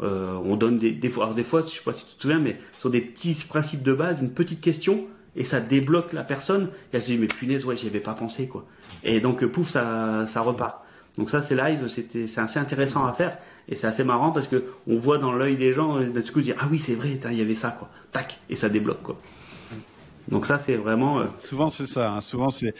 [0.00, 2.40] on donne des, des fois, alors des fois, je sais pas si tu te souviens,
[2.40, 5.04] mais sur des petits principes de base, une petite question
[5.36, 6.70] et ça débloque la personne.
[6.92, 8.64] Et elle se dit mais punaise ouais j'y avais pas pensé quoi.
[9.04, 10.85] Et donc pouf ça ça repart
[11.18, 13.38] donc ça, c'est live, c'était, c'est assez intéressant à faire
[13.68, 16.56] et c'est assez marrant parce que on voit dans l'œil des gens d'un coup dire
[16.60, 19.18] ah oui c'est vrai, il y avait ça quoi, tac et ça débloque quoi.
[20.28, 21.20] Donc ça c'est vraiment.
[21.20, 22.20] Euh, souvent c'est ça, hein.
[22.20, 22.74] souvent c'est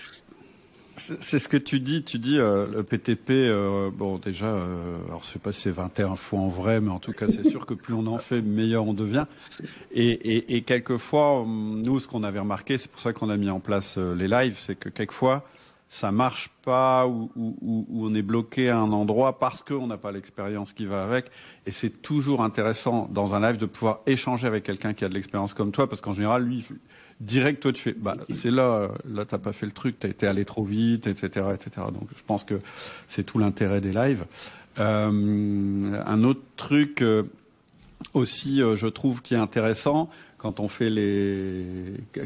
[0.99, 2.05] c'est ce que tu dis.
[2.05, 3.31] Tu dis euh, le PTP.
[3.31, 6.99] Euh, bon, déjà, alors je sais pas si c'est 21 fois en vrai, mais en
[6.99, 9.27] tout cas, c'est sûr que plus on en fait, meilleur on devient.
[9.93, 13.51] Et, et, et quelquefois, nous, ce qu'on avait remarqué, c'est pour ça qu'on a mis
[13.51, 15.47] en place les lives, c'est que quelquefois,
[15.89, 17.31] ça marche pas ou,
[17.93, 21.27] on est bloqué à un endroit parce qu'on n'a pas l'expérience qui va avec.
[21.67, 25.15] Et c'est toujours intéressant dans un live de pouvoir échanger avec quelqu'un qui a de
[25.15, 26.65] l'expérience comme toi, parce qu'en général, lui,
[27.21, 30.27] direct, toi, tu fais, bah, c'est là, là, t'as pas fait le truc, t'as été
[30.27, 31.87] allé trop vite, etc., etc.
[31.93, 32.61] Donc, je pense que
[33.09, 34.25] c'est tout l'intérêt des lives.
[34.79, 37.23] Euh, un autre truc euh,
[38.13, 40.11] aussi, euh, je trouve, qui est intéressant,
[40.47, 41.65] quand on fait les,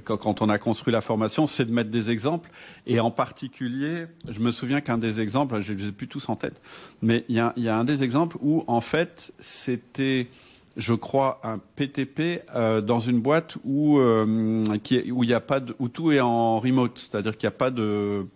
[0.04, 2.50] quand on a construit la formation, c'est de mettre des exemples.
[2.86, 6.36] Et en particulier, je me souviens qu'un des exemples, je les ai plus tous en
[6.36, 6.60] tête,
[7.00, 10.28] mais il y a, y a, un des exemples où en fait c'était,
[10.76, 15.40] je crois, un PTP euh, dans une boîte où euh, qui, où il y a
[15.40, 18.26] pas de, où tout est en remote, c'est-à-dire qu'il n'y a pas de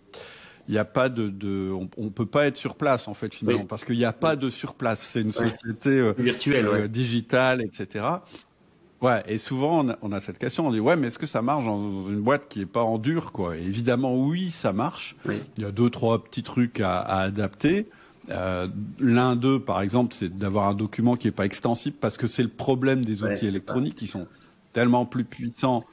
[0.67, 3.33] il n'y a pas de, de on, ne peut pas être sur place en fait
[3.33, 5.01] finalement parce qu'il n'y a pas de sur place.
[5.01, 8.05] C'est une société euh, virtuelle, euh, digitale, etc.
[9.01, 11.65] Ouais, et souvent on a, cette question, on dit ouais, mais est-ce que ça marche
[11.65, 13.57] dans une boîte qui est pas en dur, quoi?
[13.57, 15.15] Évidemment, oui, ça marche.
[15.27, 17.87] Il y a deux, trois petits trucs à, adapter.
[18.29, 18.67] Euh,
[18.99, 22.43] L'un d'eux, par exemple, c'est d'avoir un document qui est pas extensible parce que c'est
[22.43, 24.27] le problème des outils électroniques qui sont
[24.73, 25.83] tellement plus puissants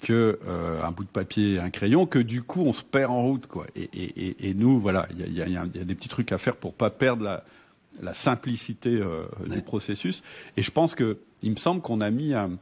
[0.00, 3.10] que euh, un bout de papier et un crayon que du coup on se perd
[3.10, 3.66] en route, quoi.
[3.74, 6.30] Et, et, et nous, voilà, il y a, y, a, y a, des petits trucs
[6.30, 7.44] à faire pour pas perdre la,
[8.02, 10.22] la simplicité euh, du processus.
[10.56, 12.52] Et je pense que il me semble qu'on a mis un,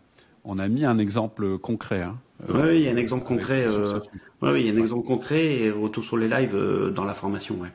[0.44, 2.02] on a mis un exemple concret.
[2.02, 2.18] Hein,
[2.50, 3.64] euh, oui, il y a un exemple concret.
[3.66, 4.00] Euh,
[4.42, 7.14] oui, il y a un exemple concret et retour sur les lives euh, dans la
[7.14, 7.54] formation.
[7.60, 7.68] Ouais.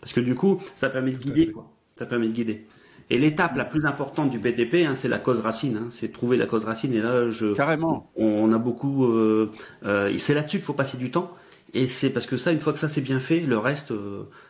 [0.00, 1.52] Parce que du coup, ça permet de guider.
[1.52, 1.70] Quoi.
[1.96, 2.66] Ça permet de guider.
[3.10, 5.76] Et l'étape la plus importante du PTP, hein, c'est la cause racine.
[5.76, 6.92] Hein, c'est trouver la cause racine.
[6.92, 8.10] Et là, je carrément.
[8.16, 9.06] On, a beaucoup.
[9.06, 9.52] Euh,
[9.84, 11.32] euh, c'est là-dessus qu'il faut passer du temps.
[11.72, 13.92] Et c'est parce que ça, une fois que ça c'est bien fait, le reste,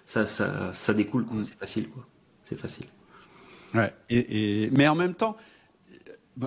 [0.07, 1.25] ça, ça, ça découle.
[1.25, 1.45] Mm.
[1.45, 2.07] C'est facile, quoi.
[2.49, 2.87] C'est facile.
[3.75, 3.93] Ouais.
[4.09, 5.37] Et, et, mais en même temps,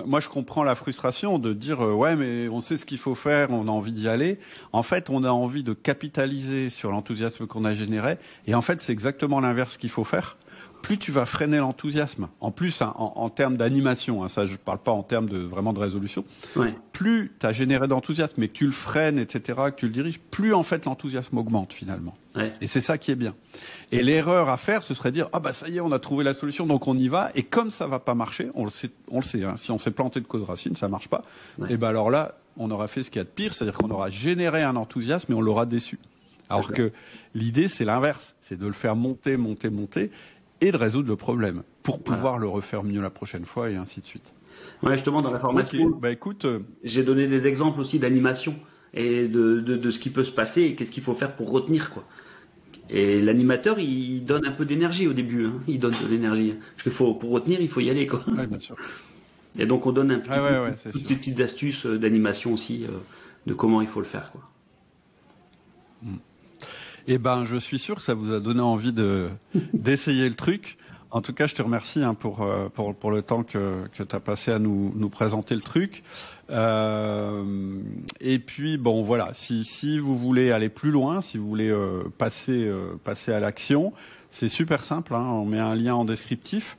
[0.06, 3.14] moi, je comprends la frustration de dire euh, ouais, mais on sait ce qu'il faut
[3.14, 4.38] faire, on a envie d'y aller.
[4.72, 8.80] En fait, on a envie de capitaliser sur l'enthousiasme qu'on a généré, et en fait,
[8.80, 10.36] c'est exactement l'inverse qu'il faut faire
[10.82, 12.28] plus tu vas freiner l'enthousiasme.
[12.40, 15.38] En plus, hein, en, termes d'animation, hein, ça je ne parle pas en termes de
[15.38, 16.24] vraiment de résolution,
[16.92, 20.20] plus tu as généré d'enthousiasme et que tu le freines, etc., que tu le diriges,
[20.20, 22.14] plus en fait l'enthousiasme augmente finalement.
[22.60, 23.34] Et c'est ça qui est bien.
[23.90, 26.24] Et l'erreur à faire, ce serait dire ah bah ça y est, on a trouvé
[26.24, 27.30] la solution, donc on y va.
[27.34, 29.44] Et comme ça va pas marcher, on le sait, on le sait.
[29.44, 31.24] Hein, si on s'est planté de cause racine, ça marche pas.
[31.68, 33.90] Et ben alors là, on aura fait ce qu'il y a de pire, c'est-à-dire qu'on
[33.90, 35.98] aura généré un enthousiasme et on l'aura déçu.
[36.52, 36.92] Alors que
[37.34, 40.10] l'idée, c'est l'inverse, c'est de le faire monter, monter, monter,
[40.62, 44.00] et de résoudre le problème pour pouvoir le refaire mieux la prochaine fois et ainsi
[44.00, 44.32] de suite.
[44.82, 48.54] Ouais, justement, dans la formation, bah, écoute, euh, j'ai donné des exemples aussi d'animation
[48.94, 51.90] et de, de, ce qui peut se passer et qu'est-ce qu'il faut faire pour retenir
[51.90, 52.04] quoi.
[52.90, 55.54] Et l'animateur, il donne un peu d'énergie au début, hein.
[55.66, 56.54] il donne de l'énergie.
[56.74, 58.22] Parce qu'il faut, pour retenir, il faut y aller quoi.
[58.36, 58.76] Ouais, bien sûr.
[59.58, 62.98] Et donc on donne un petit, ouais, petites astuces euh, d'animation aussi, euh,
[63.46, 64.48] de comment il faut le faire quoi.
[67.08, 69.28] Eh ben, je suis sûr que ça vous a donné envie de
[69.72, 70.76] d'essayer le truc.
[71.10, 74.20] En tout cas, je te remercie hein, pour, euh, pour, le temps que, tu as
[74.20, 76.02] passé à nous, présenter le truc.
[76.48, 77.44] Euh,
[78.20, 82.70] et puis, bon, voilà, si, vous voulez aller plus loin, si vous voulez euh, passer,
[83.30, 83.92] à l'action,
[84.30, 85.14] c'est super simple.
[85.14, 86.78] Hein, on met un lien en descriptif.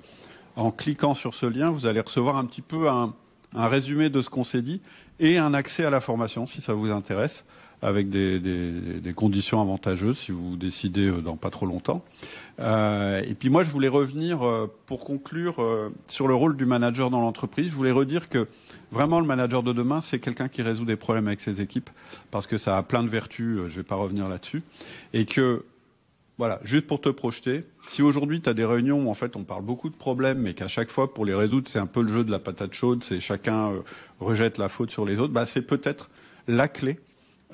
[0.56, 3.14] En cliquant sur ce lien, vous allez recevoir un petit peu un
[3.54, 4.82] résumé de ce qu'on s'est dit
[5.20, 7.46] et un accès à la formation, si ça vous intéresse
[7.84, 12.04] avec des, conditions avantageuses si vous décidez euh, dans pas trop longtemps.
[12.60, 16.66] Euh, et puis moi, je voulais revenir euh, pour conclure euh, sur le rôle du
[16.66, 17.70] manager dans l'entreprise.
[17.70, 18.48] Je voulais redire que
[18.92, 21.90] vraiment le manager de demain, c'est quelqu'un qui résout des problèmes avec ses équipes
[22.32, 23.60] parce que ça a plein de vertus.
[23.68, 24.64] Je vais pas revenir là-dessus
[25.14, 25.66] et que
[26.38, 29.44] voilà, juste pour te projeter, si aujourd'hui tu as des réunions où en fait on
[29.44, 32.12] parle beaucoup de problèmes, mais qu'à chaque fois pour les résoudre c'est un peu le
[32.12, 33.72] jeu de la patate chaude, c'est chacun
[34.20, 36.10] rejette la faute sur les autres, bah, c'est peut-être
[36.48, 36.98] la clé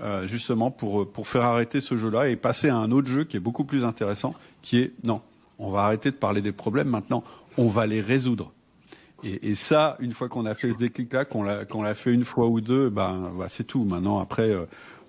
[0.01, 3.37] euh, justement pour, pour faire arrêter ce jeu-là et passer à un autre jeu qui
[3.37, 5.21] est beaucoup plus intéressant, qui est non,
[5.57, 7.23] on va arrêter de parler des problèmes maintenant,
[7.57, 8.51] on va les résoudre.
[9.23, 12.47] Et, ça, une fois qu'on a fait ce déclic-là, qu'on l'a, qu'on fait une fois
[12.47, 13.83] ou deux, ben bah, c'est tout.
[13.83, 14.63] Maintenant, après, euh,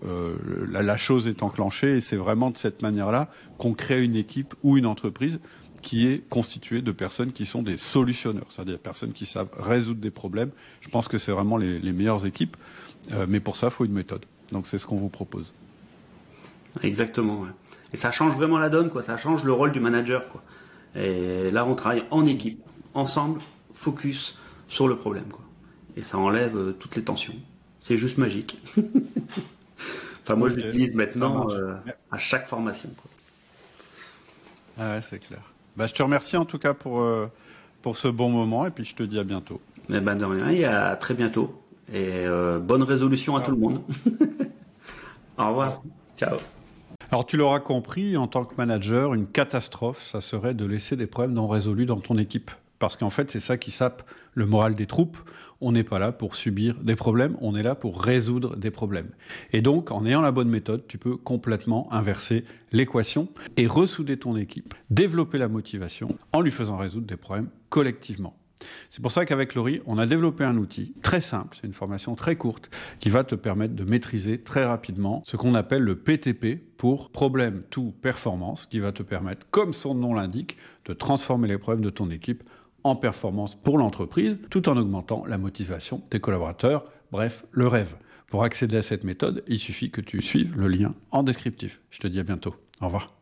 [0.05, 0.35] euh,
[0.69, 3.29] la, chose est enclenchée et c'est vraiment de cette manière-là
[3.59, 5.39] qu'on crée une équipe ou une entreprise
[5.83, 10.11] qui est constituée de personnes qui sont des solutionneurs, c'est-à-dire personnes qui savent résoudre des
[10.11, 10.51] problèmes.
[10.81, 12.57] Je pense que c'est vraiment les, meilleures équipes,
[13.13, 14.27] euh, mais pour ça, il faut une méthode.
[14.53, 15.55] Donc c'est ce qu'on vous propose.
[16.83, 17.41] Exactement.
[17.41, 17.49] Ouais.
[17.93, 19.03] Et ça change vraiment la donne, quoi.
[19.03, 20.43] Ça change le rôle du manager, quoi.
[20.95, 22.63] Et là, on travaille en équipe,
[22.95, 23.41] ensemble,
[23.75, 24.39] focus
[24.69, 25.45] sur le problème, quoi.
[25.97, 27.35] Et ça enlève euh, toutes les tensions.
[27.81, 28.59] C'est juste magique.
[30.23, 30.61] Enfin, moi, okay.
[30.61, 31.75] je l'utilise maintenant euh,
[32.13, 32.91] à chaque formation.
[32.91, 33.11] Quoi.
[34.79, 35.41] Ah ouais, c'est clair.
[35.77, 37.27] Bah, je te remercie en tout cas pour, euh,
[37.83, 39.61] pour ce bon moment et puis je te dis à bientôt.
[39.89, 41.61] Mais ben, de rien et à très bientôt.
[41.93, 43.45] Et euh, bonne résolution à ah.
[43.45, 43.83] tout le monde.
[45.39, 45.83] Au revoir.
[46.17, 46.37] Ciao.
[47.11, 51.09] Alors tu l'auras compris, en tant que manager, une catastrophe, ça serait de laisser des
[51.09, 52.51] problèmes non résolus dans ton équipe.
[52.79, 55.19] Parce qu'en fait, c'est ça qui sape le moral des troupes.
[55.61, 59.11] On n'est pas là pour subir des problèmes, on est là pour résoudre des problèmes.
[59.53, 63.29] Et donc, en ayant la bonne méthode, tu peux complètement inverser l'équation
[63.59, 68.40] et ressouder ton équipe, développer la motivation en lui faisant résoudre des problèmes collectivement.
[68.89, 72.15] C'est pour ça qu'avec Laurie, on a développé un outil très simple, c'est une formation
[72.15, 76.61] très courte, qui va te permettre de maîtriser très rapidement ce qu'on appelle le PTP
[76.77, 80.57] pour Problème to Performance, qui va te permettre, comme son nom l'indique,
[80.87, 82.43] de transformer les problèmes de ton équipe
[82.85, 87.97] en performance pour l'entreprise, tout en augmentant la motivation des collaborateurs, bref, le rêve.
[88.29, 91.81] Pour accéder à cette méthode, il suffit que tu suives le lien en descriptif.
[91.91, 92.55] Je te dis à bientôt.
[92.81, 93.20] Au revoir.